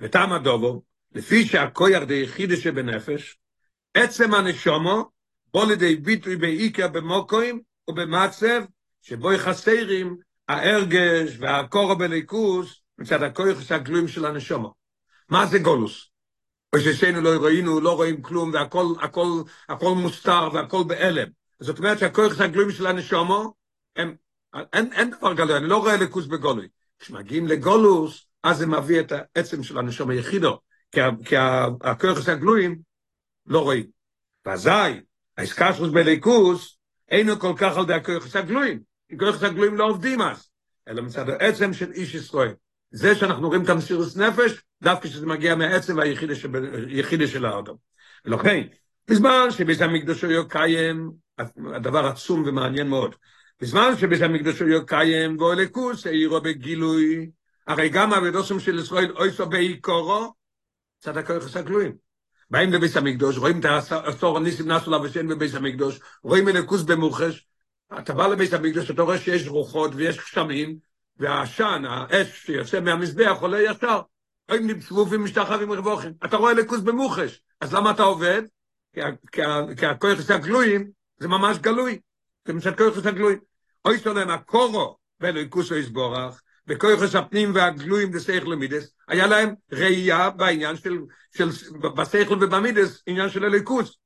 [0.00, 0.82] וטעם הדובו,
[1.14, 3.38] לפי שהכויח די יחידה שבנפש,
[3.94, 5.10] עצם הנשומו,
[5.52, 8.62] בוא לידי ביטוי בעיקר במוקוים ובמצב,
[9.02, 10.16] שבו יחסרים
[10.48, 14.74] ההרגש והקורו בליכוס, מצד הכויח הגלויים של הנשומו.
[15.28, 16.10] מה זה גולוס?
[16.72, 21.28] או ששיינו לא ראינו, לא רואים כלום, והכל הכל, הכל מוסתר והכל בהלם.
[21.60, 23.54] זאת אומרת שהכויח הגלויים של הנשומו,
[23.96, 24.14] הם,
[24.72, 26.68] אין, אין דבר גלוי, אני לא רואה ליכוס בגולוי.
[26.98, 30.58] כשמגיעים לגולוס, אז זה מביא את העצם של הנשום היחידו,
[31.24, 31.36] כי
[31.80, 32.78] הכוח הגלויים
[33.46, 33.86] לא רואים.
[34.46, 34.70] ואזי,
[35.36, 36.78] האסקשוס בליכוס,
[37.10, 40.48] אינו כל כך על די הכוח הגלויים, כי כוח הגלויים לא עובדים אז,
[40.88, 42.54] אלא מצד העצם של איש ישראל.
[42.90, 47.74] זה שאנחנו רואים את המסירוס נפש, דווקא שזה מגיע מהעצם והיחידה של האדם.
[48.24, 48.66] ולכן,
[49.10, 51.10] בזמן שבית המקדוש היה קיים,
[51.74, 53.14] הדבר עצום ומעניין מאוד,
[53.60, 57.30] בזמן שבית המקדוש היה קיים, ואולקוס העירו בגילוי,
[57.66, 60.32] הרי גם אבידוסם של ישראל אויסו בעיקורו,
[61.00, 61.96] צד הכוח הגלויים.
[62.50, 67.46] באים בביס המקדוש, רואים את העשור הניסים נסו לבשן בביס המקדוש, רואים אלוקוס במוחש,
[67.98, 70.76] אתה בא לביס המקדוש, אתה רואה שיש רוחות ויש גשמים,
[71.18, 74.00] והעשן, האש שיוצא מהמזבח עולה ישר.
[74.50, 76.12] לי צבופים משתחווים רבוכים.
[76.24, 78.42] אתה רואה אלוקוס במוחש, אז למה אתה עובד?
[79.76, 81.98] כי הכוח הגלויים זה ממש גלוי.
[82.46, 83.38] זה מצד כוח הגלויים.
[83.84, 90.76] אוי סולם הקורו באלוקוס או יסבורך, בכויכוס הפנים והגלויים בסייכל ומידס, היה להם ראייה בעניין
[90.76, 90.98] של,
[91.36, 91.48] של
[91.96, 93.98] בסייכל ובמידס, עניין של הליכוס.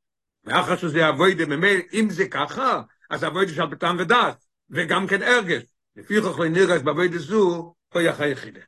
[0.44, 1.44] ואחר שזה אבוידה
[1.92, 5.62] אם זה ככה, אז אבוידה של פתם ודעת, וגם כן ארגש.
[5.96, 8.61] לפי כך לא נרגש באבוידה זו, כויח היחידה.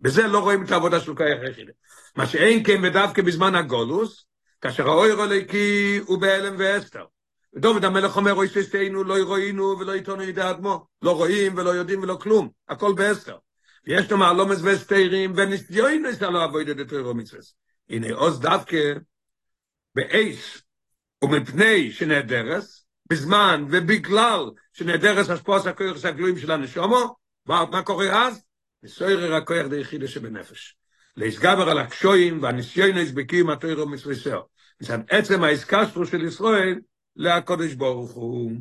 [0.00, 1.72] בזה לא רואים את העבודה של כויח היחידה.
[2.16, 4.24] מה שאין כן ודווקא בזמן הגולוס,
[4.60, 7.04] כאשר האויר הליקי הוא בהלם ואסתר.
[7.54, 10.86] ודוד המלך אומר, אוי ששתינו, לא רואים ולא עיתונו ידע אדמו.
[11.02, 12.48] לא רואים ולא יודעים ולא כלום.
[12.68, 13.36] הכל בעשר.
[13.86, 17.42] ויש לו מעלומס וסתירים, וניסיון ניסה לו אבוידה דתוירו מצווה.
[17.88, 18.78] הנה עוז דווקא
[19.94, 20.62] באייס
[21.24, 24.44] ומפני שנהדרס, בזמן ובגלל
[24.78, 28.44] שנהדרס השפוס הכוח הגלויים של הנשומו, מה קורה אז?
[28.82, 30.76] מסוירר הכוח דיחידה שבנפש.
[31.16, 34.40] להסגבר על הקשויים והניסיון הסבקים התוירו מצווה.
[34.80, 36.80] מצד עצם העסקה של ישראל,
[37.16, 38.52] לקודש ברוך הוא.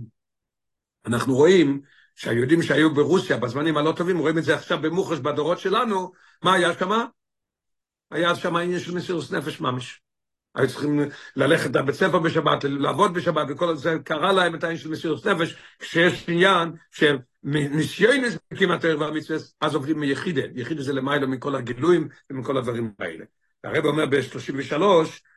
[1.06, 1.82] אנחנו רואים
[2.15, 6.12] שהיהודים שהיו ברוסיה בזמנים הלא טובים, רואים את זה עכשיו במוחש בדורות שלנו,
[6.43, 6.91] מה היה שם?
[8.12, 10.01] היה שם עניין של מסירות נפש ממש.
[10.58, 11.00] היו צריכים
[11.36, 15.56] ללכת לבית ספר בשבת, לעבוד בשבת, וכל זה קרה להם את העניין של מסירות נפש,
[15.80, 18.15] כשיש עניין של ניסיון
[18.58, 23.26] כמעט והמצווה, אז עובדים מיחידה, יחידה זה למעלה מכל הגילויים ומכל הדברים האלה.
[23.63, 24.82] הרב אומר ב-33,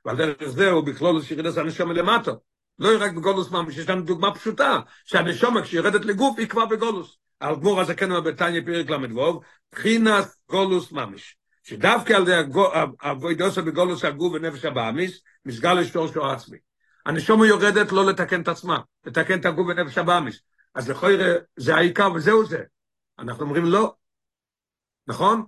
[0.04, 2.32] ועל דרך זה הוא בכלול שירד את הנשמה למטה.
[2.78, 7.16] לא רק בגולוס ממש, יש לנו דוגמה פשוטה, שהנשומה כשיורדת לגוף היא כבר בגולוס.
[7.40, 9.40] על גמור אומר בתניא פרק ל"ו,
[9.72, 11.39] בחינת גולוס ממש.
[11.62, 12.42] שדווקא על זה
[13.02, 16.58] אבוידוסה בגולוס הגוף ונפש הבאמיס, מסגל לשתור שלו עצמי.
[17.06, 20.40] הנשומה יורדת לא לתקן את עצמה, לתקן את הגוף ונפש הבאמיס.
[20.74, 21.16] אז לכוי
[21.56, 22.62] זה העיקר וזהו זה.
[23.18, 23.94] אנחנו אומרים לא.
[25.06, 25.44] נכון?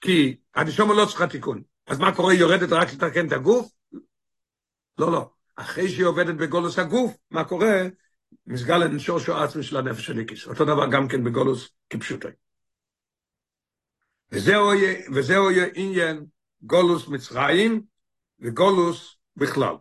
[0.00, 1.62] כי הנשומה לא צריכה תיקון.
[1.86, 2.32] אז מה קורה?
[2.32, 3.72] היא יורדת רק לתקן את הגוף?
[4.98, 5.30] לא, לא.
[5.56, 7.82] אחרי שהיא עובדת בגולוס הגוף, מה קורה?
[8.46, 10.46] מסגל לנשור שו עצמי של הנפש של איקיס.
[10.46, 12.28] אותו דבר גם כן בגולוס כפשוטו.
[14.32, 16.24] וזהו יהיה, וזהו יהיה עניין
[16.62, 17.82] גולוס מצרים
[18.40, 19.74] וגולוס בכלל.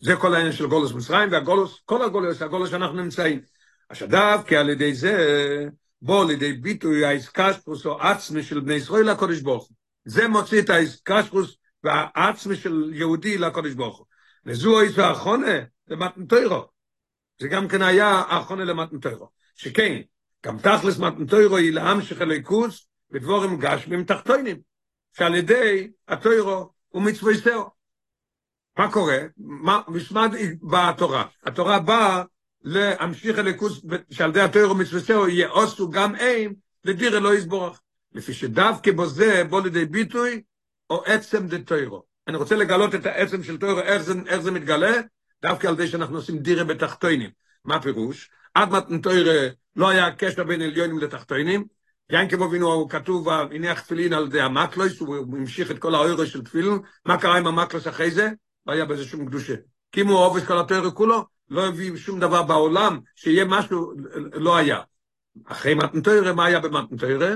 [0.00, 3.40] זה כל העניין של גולוס מצרים והגולוס, כל הגולוס, הגולוס שאנחנו נמצאים.
[3.88, 5.68] עכשיו דווקא על ידי זה,
[6.02, 9.76] בוא לידי ביטוי האיסקשפוס או עצמי של בני ישראל לקודש ברוך הוא.
[10.04, 14.06] זה מוציא את האיסקשפוס והעצמי של יהודי לקודש ברוך הוא.
[14.46, 15.54] וזו איזו האחרונה
[15.88, 16.64] למתן תוירו.
[17.40, 19.28] זה גם כן היה האחרונה למתן תוירו.
[19.54, 20.00] שכן,
[20.46, 24.56] גם תכלס מתן תוירו היא להמשיך הליכוס בדבורים גשמים תחתונים,
[25.16, 26.70] שעל ידי התוירו
[27.34, 27.70] סאו.
[28.78, 29.18] מה קורה?
[29.36, 30.30] מה, משמד
[30.62, 31.24] באה התורה.
[31.44, 32.22] התורה באה
[32.62, 34.74] להמשיך הליכוס, שעל ידי התוירו
[35.28, 37.80] יהיה עושו גם איים לדיר אלוהי סבורך.
[38.12, 40.42] לפי שדווקא בו זה בוא לידי ביטוי
[40.90, 42.02] או עצם דה תוירו.
[42.28, 44.92] אני רוצה לגלות את העצם של תוירו, איך זה, איך זה מתגלה,
[45.42, 47.30] דווקא על ידי שאנחנו עושים דירה בתחתונים.
[47.64, 48.30] מה הפירוש?
[48.54, 51.64] עד מתן תוירו לא היה קשר בין עליונים לתחתונים,
[52.10, 56.44] ינקב אבינו הוא כתוב, הניח תפילין על ידי המקלוס, הוא המשיך את כל האוירו של
[56.44, 58.30] תפילין, מה קרה עם המקלוס אחרי זה?
[58.66, 59.54] לא היה בזה שום קדושה.
[59.92, 63.92] כי אם הוא את כל התוירו כולו, לא הביא שום דבר בעולם, שיהיה משהו,
[64.32, 64.80] לא היה.
[65.44, 67.34] אחרי מתנתוירה, מה היה במתנתוירה?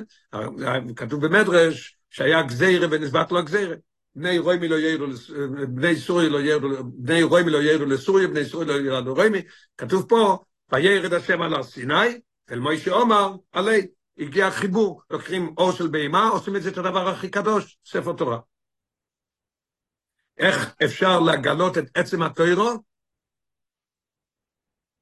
[0.96, 3.76] כתוב במדרש שהיה גזירה ונסבט לו הגזירה.
[4.14, 5.06] בני רוימי לא ירדו,
[5.68, 9.42] בני סורי לא ירדו, בני רוימי לא ירדו לסוריה, בני סורי לא ירדו לרוימי.
[9.78, 10.38] כתוב פה,
[10.72, 13.87] וירד השם על הר סיני, אל מוישה עומר, עלי.
[14.20, 18.38] הגיע חיבור, לוקחים אור של בהמה, עושים את זה את הדבר הכי קדוש, ספר תורה.
[20.38, 22.70] איך אפשר לגלות את עצם התוירו?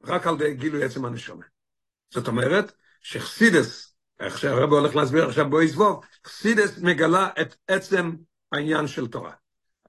[0.05, 1.45] רק על ידי גילוי עצם הנשמה.
[2.11, 8.11] זאת אומרת, שחסידס, איך שהרב הולך להסביר עכשיו בו יסבוב, חסידס מגלה את עצם
[8.53, 9.33] העניין של תורה.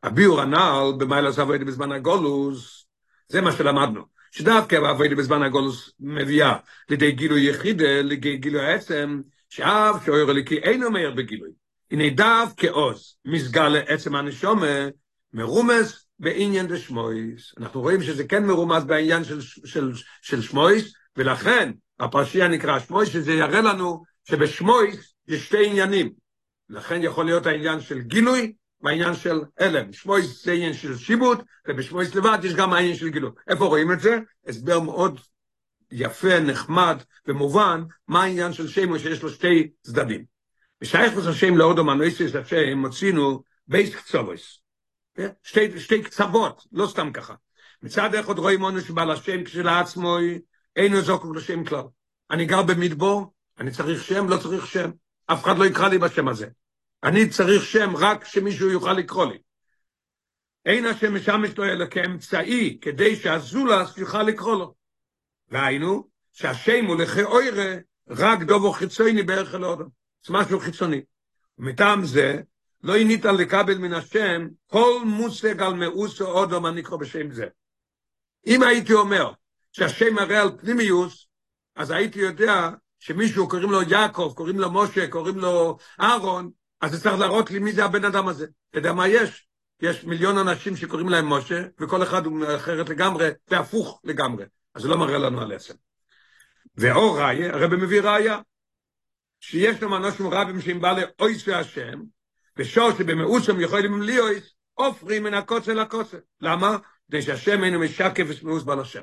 [0.03, 2.85] הביאור הנ"ל במיילה זווידי בזמן הגולוס,
[3.27, 6.57] זה מה שלמדנו, שדווקא בעבודי בזמן הגולוס מביאה
[6.89, 11.49] לידי גילוי יחידה, לידי גילוי העצם, שאף שאויר אליקי אינו מהר בגילוי.
[11.91, 14.87] הנה דווקא עוז, מסגל לעצם הנשומה,
[15.33, 17.53] מרומז בעניין דשמויס.
[17.57, 23.33] אנחנו רואים שזה כן מרומז בעניין של, של, של שמויס, ולכן הפרשייה נקרא שמויס, שזה
[23.33, 26.13] יראה לנו שבשמויס יש שתי עניינים.
[26.69, 29.93] לכן יכול להיות העניין של גילוי והעניין של הלם.
[29.93, 33.31] שמויס זה עניין של שיבוט, ובשמויס לבד יש גם העניין של גילוי.
[33.47, 34.19] איפה רואים את זה?
[34.47, 35.19] הסבר מאוד
[35.91, 40.25] יפה, נחמד ומובן, מה העניין של שם שיש לו שתי צדדים.
[40.81, 44.61] בשייכוס השם לאודו מנויסיס השם מוצינו בייס קצובוס.
[45.43, 47.33] שתי, שתי קצוות, לא סתם ככה.
[47.83, 50.17] מצד אחד רואים אונו שבעל השם כשלעצמו
[50.75, 51.83] אינו זוקוק לשם כלל.
[52.31, 54.91] אני גר במדבור, אני צריך שם, לא צריך שם.
[55.25, 56.47] אף אחד לא יקרא לי בשם הזה.
[57.03, 59.37] אני צריך שם רק שמישהו יוכל לקרוא לי.
[60.65, 64.73] אין השם משמש לו אלא כאמצעי כדי שהזולס יוכל לקרוא לו.
[65.49, 67.75] והיינו, שהשם הוא לכי אוירה
[68.07, 69.87] רק דובו חיצוני בערך אל אודם.
[70.25, 71.01] זה משהו חיצוני.
[71.57, 72.41] ומטעם זה,
[72.83, 77.47] לא ניתן לקבל מן השם כל מושג על מאוסו אודום הנקרא בשם זה.
[78.47, 79.31] אם הייתי אומר
[79.71, 81.27] שהשם מראה על פנימיוס,
[81.75, 86.49] אז הייתי יודע שמישהו קוראים לו יעקב, קוראים לו משה, קוראים לו אהרון,
[86.81, 88.47] אז זה צריך להראות לי מי זה הבן אדם הזה.
[88.69, 89.47] אתה יודע מה יש?
[89.81, 94.45] יש מיליון אנשים שקוראים להם משה, וכל אחד הוא אחרת לגמרי, והפוך לגמרי.
[94.75, 95.73] אז זה לא מראה לנו על עצם.
[96.75, 98.39] ואור ראיה, הרב מביא ראיה,
[99.39, 102.01] שיש לנו אנשים רבים שהם בעלי אויס והשם,
[102.57, 106.17] ושור שבמאוסם יכולים ליאויס, עופרים מן הקוצה לקוצה.
[106.41, 106.77] למה?
[107.07, 109.01] כדי שהשם אינו משקף ושמאוס בעל השם.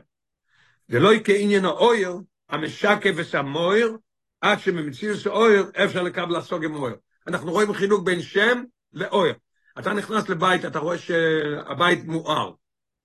[0.88, 2.16] זה לא כעניין האויר,
[2.48, 3.96] המשקף ושמויר,
[4.40, 6.96] עד שממציאוס האויר אפשר לקבל לסוג עם האויר.
[7.28, 8.62] אנחנו רואים חינוך בין שם
[8.92, 9.34] לאויר.
[9.78, 12.52] אתה נכנס לבית, אתה רואה שהבית מואר.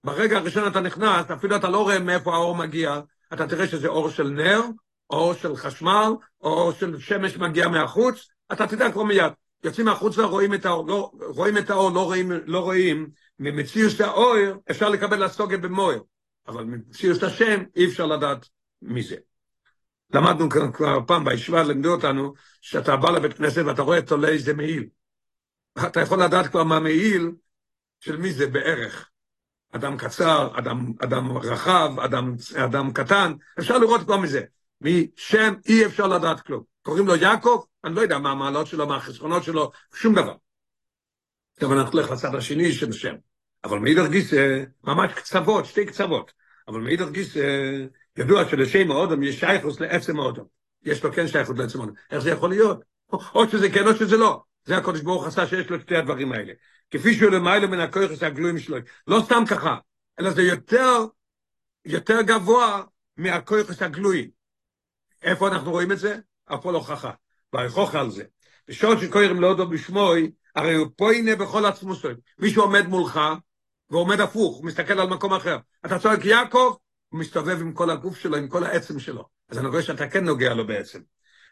[0.03, 3.01] ברגע הראשון אתה נכנס, אפילו אתה לא רואה מאיפה האור מגיע,
[3.33, 4.61] אתה תראה שזה אור של נר,
[5.09, 9.33] אור של חשמל, או אור של שמש מגיע מהחוץ, אתה תדע כבר מיד.
[9.63, 14.35] יוצאים מהחוצה, רואים את האור, לא, רואים את האור, לא רואים, לא רואים, ממציאות האור
[14.71, 16.03] אפשר לקבל לסוגיה במויר,
[16.47, 18.49] אבל ממציאות השם אי אפשר לדעת
[18.81, 19.15] מי זה.
[20.13, 24.87] למדנו כבר פעם בישיבה, לימדו אותנו, שאתה בא לבית כנסת ואתה רואה תולה איזה מעיל.
[25.87, 27.31] אתה יכול לדעת כבר מה מעיל
[27.99, 29.09] של מי זה בערך.
[29.71, 34.41] אדם קצר, אדם, אדם רחב, אדם, אדם קטן, אפשר לראות כבר מזה.
[34.81, 36.63] משם אי אפשר לדעת כלום.
[36.81, 40.35] קוראים לו יעקב, אני לא יודע מה המעלות שלו, מה החסרונות שלו, שום דבר.
[41.59, 43.15] טוב, אנחנו נלך לצד השני של שם.
[43.63, 44.33] אבל מאידר גיס,
[44.83, 46.31] ממש קצוות, שתי קצוות.
[46.67, 47.37] אבל מאידר גיס,
[48.17, 50.43] ידוע שלשם האודם יש שייכוס לעצם האודם.
[50.83, 51.93] יש לו כן שייכוס לעצם האודם.
[52.11, 52.79] איך זה יכול להיות?
[53.35, 54.43] או שזה כן או שזה לא.
[54.63, 56.53] זה הקודש ברוך עשה שיש לו שתי הדברים האלה.
[56.91, 58.77] כפי שהוא למעלה מן הכויכוס הגלויים שלו.
[59.07, 59.77] לא סתם ככה,
[60.19, 61.05] אלא זה יותר,
[61.85, 62.83] יותר גבוה
[63.17, 64.29] מהכויכוס הגלויים.
[65.23, 66.17] איפה אנחנו רואים את זה?
[66.45, 67.11] אף לא הוכחה.
[67.53, 68.23] והוכחה על זה.
[68.67, 72.13] בשעות שקוראים לאודו בשמוי, הרי הוא פה הנה בכל עצמו סוי.
[72.39, 73.19] מישהו עומד מולך,
[73.89, 75.57] ועומד הפוך, מסתכל על מקום אחר.
[75.85, 76.75] אתה צועק יעקב,
[77.11, 79.25] הוא מסתובב עם כל הגוף שלו, עם כל העצם שלו.
[79.49, 80.99] אז אני רואה שאתה כן נוגע לו בעצם.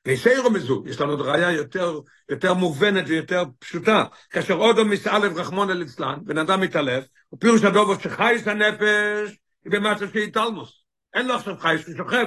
[0.05, 4.03] ויסיירו מזו, יש לנו ראייה יותר, יותר מובנת ויותר פשוטה.
[4.29, 9.71] כאשר אודו מסעלב רחמון אל אצלן, בן אדם מתעלף, הוא פירוש הדובו שחייס הנפש, היא
[9.71, 10.83] במצב שהיא תלמוס.
[11.13, 12.25] אין לו עכשיו חייס, הוא שוכב.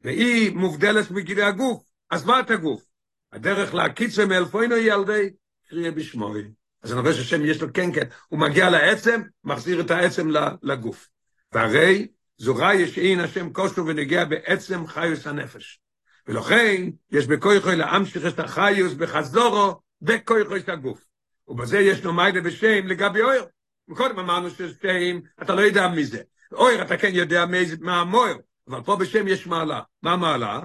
[0.00, 2.82] והיא מובדלת מגילי הגוף, אז מה את הגוף?
[3.32, 5.30] הדרך להקיצה מאלפוינו היא על ידי
[5.70, 6.50] קריאה בשמוי.
[6.82, 10.28] אז אני רואה שהשם יש לו כן כן, הוא מגיע לעצם, מחזיר את העצם
[10.62, 11.08] לגוף.
[11.52, 12.08] והרי
[12.38, 15.80] זו ראיה שאין השם כושו ונגיע בעצם חיוס הנפש.
[16.26, 21.04] ולכן יש בכויכוי להמשיך את החיוס בחזורו בכויכוי את הגוף.
[21.48, 23.44] ובזה יש לו מיידה בשם לגבי אויר.
[23.94, 26.22] קודם אמרנו ששם, אתה לא יודע מי זה.
[26.52, 27.44] אויר אתה כן יודע
[27.80, 29.80] מה המויר, אבל פה בשם יש מעלה.
[30.02, 30.60] מה המעלה?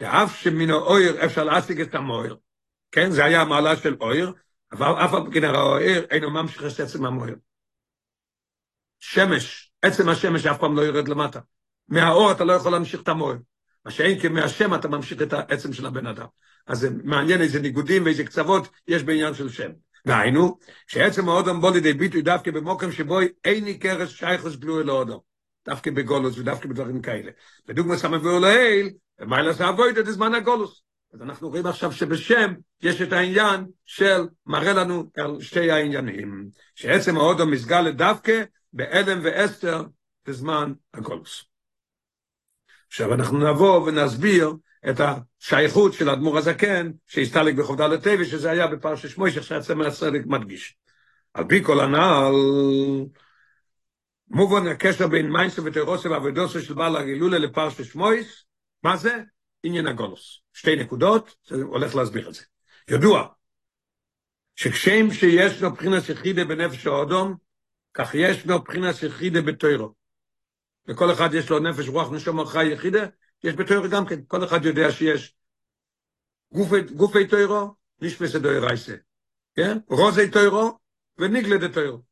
[0.00, 2.36] ואף שמן האויר אפשר להשיג את המויר.
[2.92, 4.32] כן, זה היה המעלה של אויר,
[4.72, 7.36] אבל אף על כן האויר אינו ממשיך את עצם המויר.
[8.98, 11.40] שמש, עצם השמש אף פעם לא יורד למטה.
[11.88, 13.38] מהאור אתה לא יכול להמשיך את המויר.
[13.84, 16.26] מה שאין כמהשם אתה ממשיך את העצם של הבן אדם.
[16.66, 19.70] אז זה מעניין איזה ניגודים ואיזה קצוות יש בעניין של שם.
[20.06, 25.16] דהיינו, שעצם האודם בוא לידי ביטוי דווקא במוקם שבו אין ניכרס שייכוס גלוי לאודם.
[25.66, 27.30] דווקא בגולוס ודווקא בדברים כאלה.
[27.68, 30.82] בדוגמא סמבואו לעיל, ומיילה זה אבוידה דזמן הגולוס.
[31.14, 36.48] אז אנחנו רואים עכשיו שבשם יש את העניין של מראה לנו על שתי העניינים.
[36.74, 38.42] שעצם האודם מסגל דווקא
[38.74, 39.82] באלם ואסתר
[40.26, 41.44] בזמן הגולוס.
[42.88, 44.52] עכשיו אנחנו נבוא ונסביר
[44.90, 50.76] את השייכות של אדמו"ר הזקן, שהסתלק בחובדה לטבע, שזה היה בפרשת שמויש, שהצמר הצדק מדגיש.
[51.34, 52.34] על פי כל הנ"ל,
[54.28, 58.46] מובן הקשר בין מיינסו ותירוסו ועבודוסו של בעל הגילולה לפרשת שמויש,
[58.82, 59.22] מה זה?
[59.62, 60.40] עניין הגולוס.
[60.52, 62.42] שתי נקודות, הולך להסביר את זה.
[62.88, 63.28] ידוע,
[64.56, 67.43] שכשם שיש לו בחינה יחידה בנפש האודום,
[67.94, 69.94] כך יש לו בחינה יחידה בתוירו.
[70.86, 73.06] לכל אחד יש לו נפש, רוח, נשום, חי יחידה,
[73.44, 75.34] יש בתוירו גם כן, כל אחד יודע שיש
[76.52, 78.94] גופי, גופי תוירו, נשפסי דוירייסה,
[79.54, 79.78] כן?
[79.88, 80.78] רוזי תוירו
[81.18, 82.02] וניגלה דה תוירו.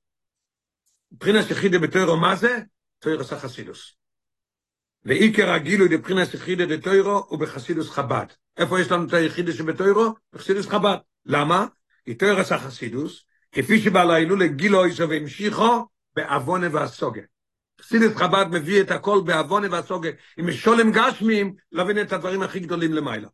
[1.12, 2.58] מבחינת יחידה בתוירו, מה זה?
[2.98, 3.96] תוירו סחסידוס.
[5.04, 8.26] ועיקר הגילוי לבחינת יחידה דה תוירו הוא בחסידוס חב"ד.
[8.56, 10.14] איפה יש לנו את היחידה שבתוירו?
[10.32, 10.96] בחסידוס חב"ד.
[11.26, 11.66] למה?
[12.04, 15.86] כי תוירו סחסידוס, כפי שבעל ההילולה גילו איסו והמשיכו,
[16.16, 17.22] בעוונה והסוגה.
[17.80, 22.92] חסידת חב"ד מביא את הכל בעוונה והסוגה, עם משולם גשמים, להבין את הדברים הכי גדולים
[22.92, 23.28] למעלה.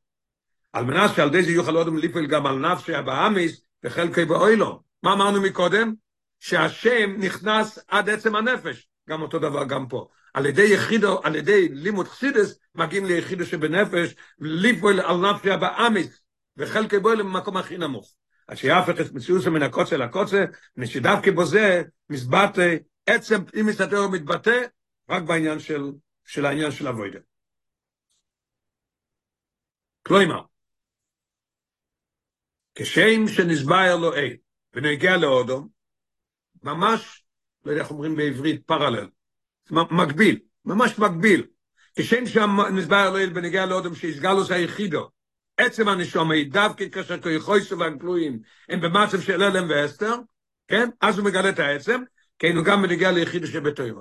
[0.73, 4.83] על מנת שעל די זה יוכל עוד לפעול גם על נפשי הבאמיס וחלקי באוילו.
[5.03, 5.95] מה אמרנו מקודם?
[6.41, 10.09] שהשם נכנס עד עצם הנפש, גם אותו דבר גם פה.
[10.35, 16.21] על ידי יחידו, על ידי לימוד חסידס, מגיעים ליחידו שבנפש, לפעול על נפשי הבאמיס
[16.57, 18.15] וחלקי באוילו במקום הכי נמוך.
[18.49, 20.45] אז שיהפך את מציאוסו מן הקוצה לקוצה,
[20.77, 22.59] ושדווקא בו זה מזבט
[23.07, 24.61] עצם פנימיס התיאור מתבטא
[25.09, 25.83] רק בעניין של,
[26.25, 27.19] של העניין של הווידה.
[30.03, 30.43] כלומר,
[32.75, 34.37] כשם שנסבר לו אי
[34.75, 35.69] ונגיע לאודו,
[36.63, 37.25] ממש,
[37.65, 39.09] לא יודע איך אומרים בעברית, פרלל,
[39.71, 41.47] מקביל, ממש מקביל.
[41.97, 45.11] כשם שנסבר לו אי ונגיע לאודו, שיסגלו זה היחידו,
[45.59, 48.39] עצם הנשום, דווקא כאשר כיכויסו והגלויים
[48.69, 50.15] הם במצב של אלם ואסתר,
[50.69, 50.91] כן?
[51.01, 52.03] אז הוא מגלה את העצם,
[52.39, 54.01] כן, הוא גם מנגיע ליחיד שבתוירו.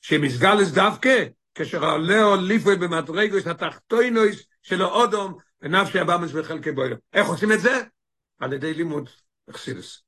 [0.00, 1.24] שמסגל es דווקא,
[1.54, 6.96] כאשר עולה ליפוי במדרגוס התחתוינוס של האודום, ונפשי הבאמס בחלקי בוירו.
[7.12, 7.82] איך עושים את זה?
[8.38, 9.10] על ידי לימוד
[9.50, 10.02] אכסידוס.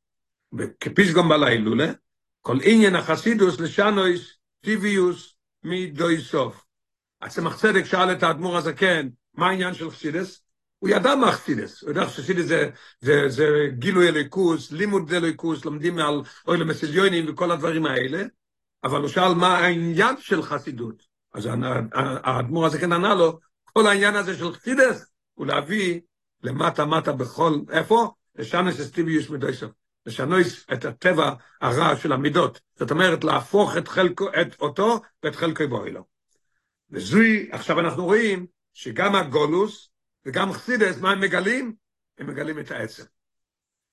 [0.59, 1.93] וכפיסגום בליילולה,
[2.41, 5.35] כל עניין החסידוס לשנויס טיביוס
[5.65, 6.65] מדוי סוף.
[7.23, 10.46] הצמח צדק שאל את האדמו"ר הזקן, מה העניין של חסידס?
[10.87, 12.71] הוא ידע מה חסידס, הוא ידע שחסידס זה,
[13.01, 13.47] זה, זה
[13.79, 18.23] גילוי אליקוס, לימוד אליקוס, לומדים על אוהל המסיליונים וכל הדברים האלה,
[18.85, 21.03] אבל הוא שאל מה העניין של חסידות.
[21.35, 21.49] אז
[22.25, 26.01] האדמו"ר הזה כן ענה לו, כל העניין הזה של חסידס הוא להביא
[26.43, 28.11] למטה מטה בכל, איפה?
[28.37, 29.71] לשנס אסטיביוס מדויסוף.
[30.07, 32.61] לשנויס את הטבע הרע של המידות.
[32.77, 36.05] זאת אומרת, להפוך את, חלקו, את אותו ואת חלקו אלו.
[36.91, 39.91] וזה, עכשיו אנחנו רואים שגם הגלות,
[40.27, 41.75] וגם חסידות, מה הם מגלים?
[42.19, 43.05] הם מגלים את העצם.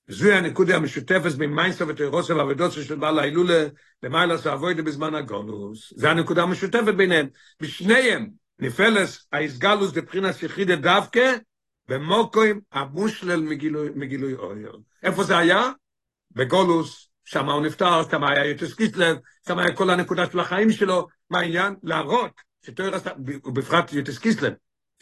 [0.08, 3.66] וזוהי הנקודה המשותפת בין מעשיו ותורתו ועבודתו של בעל ההילולא
[4.02, 5.92] למעלה שבעבודה בזמן הגלות.
[5.96, 7.28] זה הנקודה המשותפת ביניהם.
[7.60, 11.36] בשניהם נפעלת התגלות דבחינת יחידה דווקא
[11.88, 14.76] במקום המושלל מגילוי, מגילוי אור.
[15.02, 15.70] איפה זה היה?
[16.32, 19.16] בגלות, שם הוא נפטר, שם היה י"ט כסלו,
[19.48, 21.06] שם היה כל הנקודה של החיים שלו.
[21.30, 21.74] מה העניין?
[21.82, 22.40] להראות
[22.78, 23.10] עשה,
[23.44, 24.52] ובפרט יוטס קיסלב,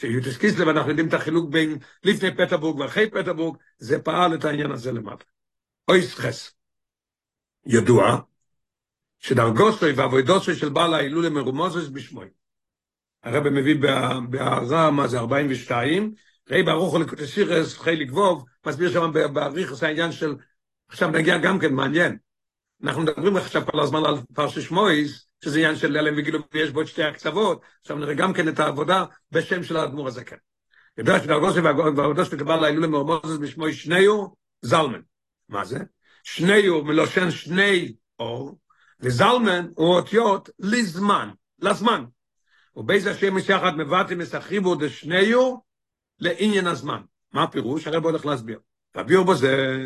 [0.02, 4.70] שיוטס קיסלב, אנחנו יודעים את החילוק בין לפני פטרבורג ואחרי פטרבורג, זה פעל את העניין
[4.70, 5.24] הזה למטה.
[5.88, 6.52] אויס חס.
[7.66, 8.20] ידוע
[9.18, 12.26] שדרגוסוי ועבודוסוי של בעל ההילולה מרומוזס בשמוי.
[13.22, 13.76] הרב מביא
[14.30, 16.14] בהערה, מה זה, 42,
[16.50, 20.34] ראי ברוך הוא לקוטסירס, חיליק ווב, מסביר שם בעריך העניין של,
[20.88, 22.16] עכשיו נגיע גם כן, מעניין.
[22.82, 26.82] אנחנו מדברים עכשיו כל הזמן על פרשת שמויס, שזה עניין של הלם וגילו, ויש בו
[26.82, 30.36] את שתי הקצוות, עכשיו נראה גם כן את העבודה בשם של האדמו"ר הזקן.
[30.98, 34.26] יודע שדרגוסי והעבודה של קבל להילולה מרמוזס בשמוי שניו,
[34.62, 35.00] זלמן.
[35.48, 35.78] מה זה?
[36.22, 38.58] שניו מלושן שני אור,
[39.00, 42.04] וזלמן הוא אותיות לזמן, לזמן.
[42.76, 45.56] ובאיזה השם יחד מבטאים את החיבור דשניו
[46.18, 47.00] לעניין הזמן.
[47.32, 47.86] מה הפירוש?
[47.86, 48.58] הרב הולך להסביר.
[48.92, 49.76] תביאו בו זה,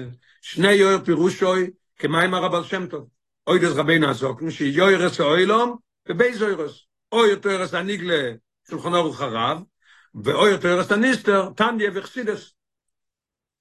[0.41, 3.09] שני יויר פירושוי כמים הרב על שם טוב.
[3.47, 5.77] אוי דס רבינו הזוקן, שיוירס האוילום
[6.09, 6.87] ובייז אוירס.
[7.13, 8.33] אוי יותר הניגלה
[8.71, 9.63] שולחן אורך הרב,
[10.15, 12.53] ואוי יותר הניסטר, תניה וחסידס.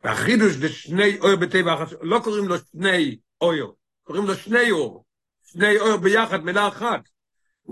[0.03, 3.67] והחידוש דשני אויר בטבע אחת, לא קוראים לו שני אויר,
[4.03, 5.05] קוראים לו שני אור.
[5.43, 7.09] שני אויר ביחד, מילה אחת.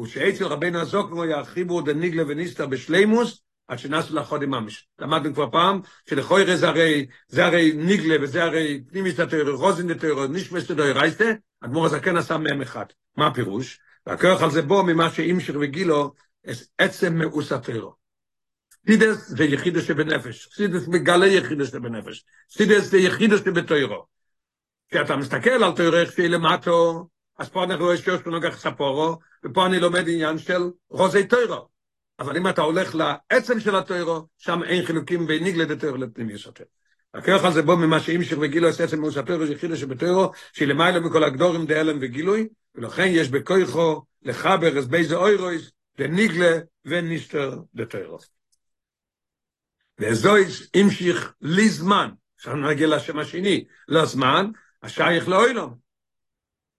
[0.04, 4.88] ושאצל רבינו הזוקן הוא ירחיבו דניגלה וניסטר בשלימוס, עד שנעשו לחודי ממש.
[5.00, 10.28] למדנו כבר פעם, שלכוי זה הרי, זה הרי ניגלה, וזה הרי פנימיס התוירו, רוזין התוירו,
[10.28, 10.72] נשמס
[11.64, 12.86] רייסטה, אדמו"ר הזקן עשה מהם אחד.
[13.18, 13.80] מה הפירוש?
[14.06, 16.14] והכוח על זה בו ממה שאימשר וגילו,
[16.78, 17.96] עצם מאוס התוירו.
[18.88, 24.06] סידס זה יחידס שבנפש, סידס מגלה יחידס שבנפש, סידס זה יחידס שבתוירו.
[24.90, 27.08] כשאתה מסתכל על תוירו איך שהיא למטו,
[27.40, 31.68] אז פה אנחנו רואים שיש לנו ספורו, ופה אני לומד עניין של רוזי תוירו.
[32.20, 36.64] אבל אם אתה הולך לעצם של התוירו, שם אין חילוקים בין ניגלד התוירו לפנימי סותר.
[37.14, 41.24] הכוח הזה בו ממה שאימשר וגילו את עצם מאוס התוירו, יחידס שבתוירו, שהיא למעלה מכל
[41.24, 48.18] הגדורים דהלם וגילוי, ולכן יש בכויכו לחבר אז באיזה אוירויס, לניגלה וניסטר דתוירו.
[50.00, 54.52] וזויס המשיך לי זמן, עכשיו נגיע לשם השני, לא זמן,
[54.84, 55.76] השייך לאוילום.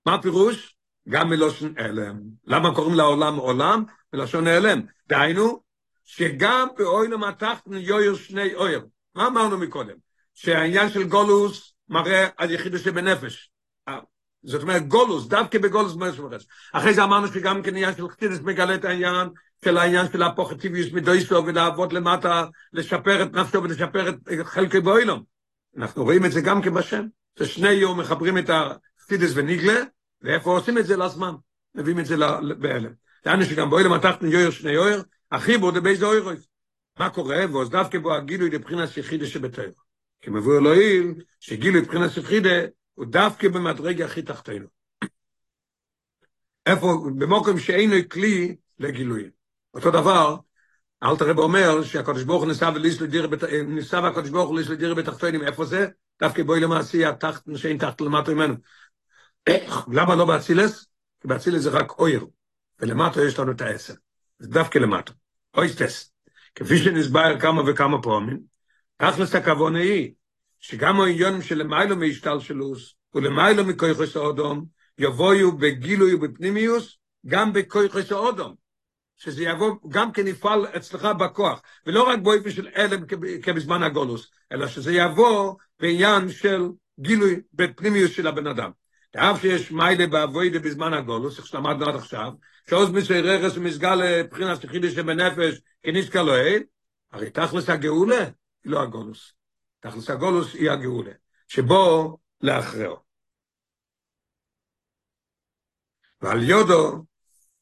[0.07, 0.77] מה הפירוש?
[1.09, 2.21] גם מלושן אלם.
[2.45, 3.85] למה קוראים לעולם עולם?
[4.13, 4.83] מלושן אלם.
[5.09, 5.63] דהיינו,
[6.05, 8.87] שגם באוילום התחתן יויר שני אויר.
[9.15, 10.04] מה אמרנו מקודם?
[10.35, 13.51] שהעניין של גולוס מראה על יחידו שבנפש.
[14.43, 16.47] זאת אומרת, גולוס, דווקא בגולוס מרשמרס.
[16.73, 19.29] אחרי זה אמרנו שגם כן עניין של חסידס מגלה את העניין
[19.65, 25.23] של העניין של הפוכטיביוס מדויסו ולעבוד למטה, לשפר את נפשו ולשפר את חלקי באוילום.
[25.77, 27.07] אנחנו רואים את זה גם כן בשם.
[27.39, 29.81] זה שני יום מחברים את החסידס וניגלה,
[30.23, 31.35] ואיפה עושים את זה לזמן?
[31.75, 32.17] מביאים את זה
[32.59, 32.91] בהלם.
[33.25, 36.49] דהיינו שגם באוילום התחתן יויר שני יויר, החיבור באיזה אוירויס.
[36.99, 37.45] מה קורה?
[37.53, 39.73] ועוז דווקא בו הגילוי לבחינת יחידה שבתויר.
[40.25, 42.55] כי מבוא אלוהים, שגילוי לבחינת יחידה,
[42.95, 44.67] הוא דווקא במדרגה הכי תחתינו.
[46.67, 49.31] איפה, במוקם שאינו כלי לגילויים.
[49.75, 50.37] אותו דבר,
[51.03, 53.31] אל תראה אומר שהקדוש ברוך ניסה וליס לדיר,
[53.67, 55.89] ניסה והקדוש ברוך ליס לדיר בתחתינים, איפה זה?
[56.21, 58.55] דווקא בואי למעשי התחת, שאין תחת למטה ממנו.
[59.97, 60.87] למה לא באצילס?
[61.21, 62.27] כי באצילס זה רק אויר,
[62.81, 63.95] ולמטה יש לנו את העשר.
[64.39, 65.13] זה דווקא למטה.
[65.57, 66.13] אויסטס.
[66.55, 68.54] כפי שנסבר כמה וכמה פעמים,
[68.97, 70.13] תכלס הכוונה היא,
[70.61, 74.67] שגם העניונים של למיילו מהשתלשלוס, ולמיילו מכויכוס האודום,
[74.99, 78.55] יבואו בגילוי ובפנימיוס, גם בכויכוס האודום.
[79.17, 83.05] שזה יבוא גם כן יפעל אצלך בכוח, ולא רק באופן של אלם
[83.43, 86.63] כבזמן הגולוס, אלא שזה יבוא בעניין של
[87.01, 88.71] גילוי בפנימיוס של הבן אדם.
[89.17, 92.33] אף שיש מיילה באבוידה בזמן הגולוס, איך שלמדנו עד עכשיו,
[92.71, 96.63] שעוז מסויר ררס ומסגל לבחינת שחידי שבנפש כניסקה לא אין,
[97.13, 98.25] הרי תכלס הגאולה
[98.65, 99.33] היא לא הגולוס.
[99.81, 101.13] תכלס הגולוס היא הגאולה,
[101.49, 102.95] שבו לאחריו.
[106.21, 107.05] ועל יודו,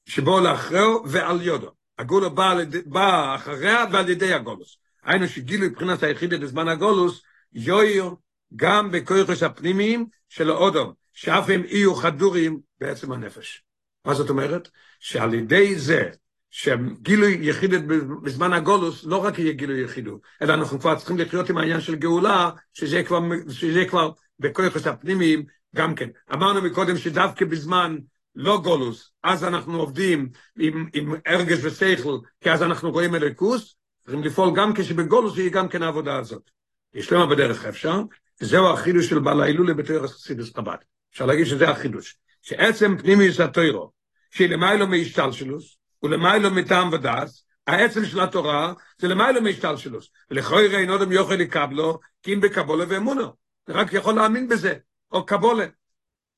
[0.06, 1.74] שבו לאחריו ועל יודו.
[1.98, 2.54] הגאולה באה
[2.86, 4.76] בא אחריה ועל ידי הגולוס.
[5.02, 7.22] היינו שגילו מבחינת היחידה בזמן הגולוס,
[7.52, 8.10] יויר
[8.56, 13.64] גם בכויכוס הפנימיים של האודום, שאף הם יהיו חדורים בעצם הנפש.
[14.04, 14.68] מה זאת אומרת?
[15.00, 16.10] שעל ידי זה
[16.54, 17.82] שגילוי יחידת
[18.22, 21.94] בזמן הגולוס לא רק יהיה גילוי יחידו, אלא אנחנו כבר צריכים לחיות עם העניין של
[21.94, 25.44] גאולה, שזה כבר, שזה כבר בכויכוס הפנימיים
[25.76, 26.08] גם כן.
[26.32, 27.96] אמרנו מקודם שדווקא בזמן
[28.36, 30.28] לא גולוס, אז אנחנו עובדים
[30.58, 33.74] עם, עם הרגש ושכל, כי אז אנחנו רואים אליקוס,
[34.04, 36.50] צריכים לפעול גם כשבגולוס יהיה גם כן העבודה הזאת.
[36.94, 38.02] יש למה בדרך אפשר,
[38.40, 40.76] וזהו החידוש של בעל ההילולה בתויר חסידוס חב"ד.
[41.12, 42.16] אפשר להגיד שזה החידוש.
[42.42, 43.90] שעצם פנימיוס התוירו,
[44.30, 50.10] שהיא למיילו מהשתלשלוס, ולמיילו מטעם ודס, העצם של התורה זה למיילו מהשתלשלוס.
[50.30, 53.32] ולכוי ראין אודם יוכל לקבלו, כי אם בקבולה ואמונו.
[53.68, 54.74] רק יכול להאמין בזה,
[55.12, 55.66] או קבולה.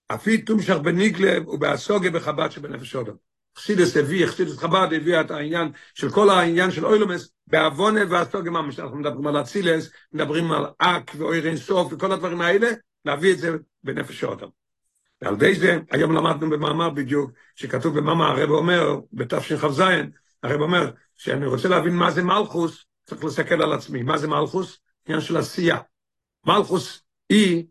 [0.09, 3.15] אפי תומשך בניגלה ובאסוגה בחב"ד שבנפש אודם.
[3.59, 8.79] חסידס הביא, חסידס חב"ד הביא את העניין של כל העניין של אוילומס, בעוונה ואסוגה ממש.
[8.79, 12.69] אנחנו מדברים על אצילס, מדברים על אק ואויר אינסוף וכל הדברים האלה,
[13.05, 14.49] להביא את זה בנפש אודם.
[15.25, 19.83] ועל די זה, היום למדנו במאמר בדיוק, שכתוב במאמר, הרב אומר, בתשכ"ז,
[20.43, 24.03] הרב אומר, שאני רוצה להבין מה זה מלכוס, צריך להסתכל על עצמי.
[24.03, 24.79] מה זה מלכוס?
[25.07, 25.79] עניין של עשייה.
[26.47, 27.64] מלכוס היא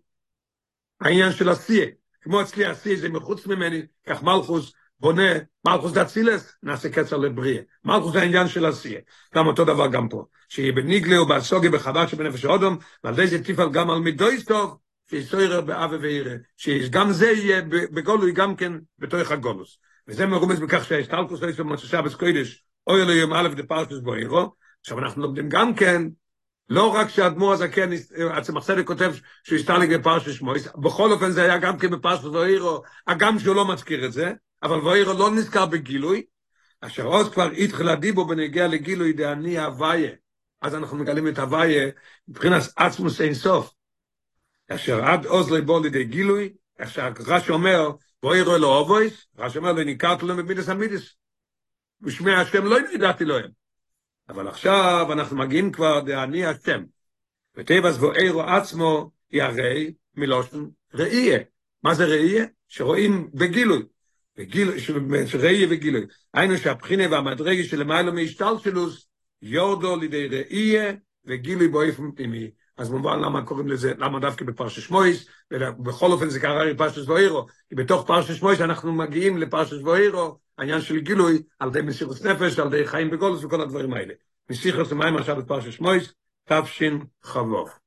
[1.01, 1.87] העניין של עשייה.
[2.21, 5.31] כמו אצלי עשייה זה מחוץ ממני, כך מלכוס בונה,
[5.65, 7.61] מלכוס דאצילס, נעשה קצר לבריאה.
[7.85, 8.99] מלכוס זה העניין של עשייה.
[9.35, 10.25] גם אותו דבר גם פה.
[10.49, 14.77] שיהיה בניגלה ובאסוגיה בחב"ד שבנפש האודום, ועל די זה תפעל גם על מידוי טוב,
[15.13, 19.77] שיסוירה באווה ואירה, שגם זה יהיה בגולוי גם כן בתוך הגולוס.
[20.07, 24.53] וזה מרומז בכך שהסטלקוס לא יש במוצא שבס קודש, אוי אלוהי יום א' דפרשס בוירו,
[24.81, 26.01] עכשיו אנחנו לומדים גם כן,
[26.69, 27.89] לא רק שהאדמו"ר הזקן,
[28.31, 32.81] עצם החסדת כותב שהוא הסתלק בפרשס שמויס, בכל אופן זה היה גם כן בפרשס בוירו,
[33.07, 34.31] הגם שהוא לא מזכיר את זה,
[34.63, 36.23] אבל בוירו לא נזכר בגילוי,
[36.81, 40.11] אשר עוז כבר התחיל הדיבו בנגיע לגילוי דעני הוויה,
[40.61, 41.89] אז אנחנו מגלים את הוויה
[42.27, 43.73] מבחינת עצמוס אין סוף.
[44.75, 47.91] אשר עד עוז לא יבוא לידי גילוי, איך שהרש"י אומר,
[48.23, 51.15] בואי רואה לו אובויס, רש"י אומר לו, ניקרת לו מבידס המידס.
[52.01, 53.35] בשמי השם לא ידעתי לו.
[54.29, 56.83] אבל עכשיו אנחנו מגיעים כבר דעני השם.
[57.55, 59.73] וטבעס ואירו עצמו ירא
[60.15, 61.39] מלושן ראייה.
[61.83, 62.45] מה זה ראייה?
[62.67, 63.83] שרואים בגילוי.
[64.37, 64.79] בגילוי,
[65.27, 66.05] שראייה בגילוי.
[66.33, 69.07] היינו שהבחינה והמדרגה שלמיילו מהשתלשלוס
[69.41, 70.93] יורדו לידי ראייה
[71.25, 72.51] וגילוי באופן פנימי.
[72.77, 77.45] אז מובן למה קוראים לזה, למה דווקא בפרשת שמויס, ובכל אופן זה קרה בפרשת ואירו,
[77.69, 82.59] כי בתוך פרשת שמויס אנחנו מגיעים לפרשת ואירו, העניין של גילוי, על ידי מסירות נפש,
[82.59, 84.13] על ידי חיים בגולוס וכל הדברים האלה.
[84.49, 86.13] מסיכוס ומים עכשיו בפרשת שמויס,
[86.45, 87.82] תפשין חבוב.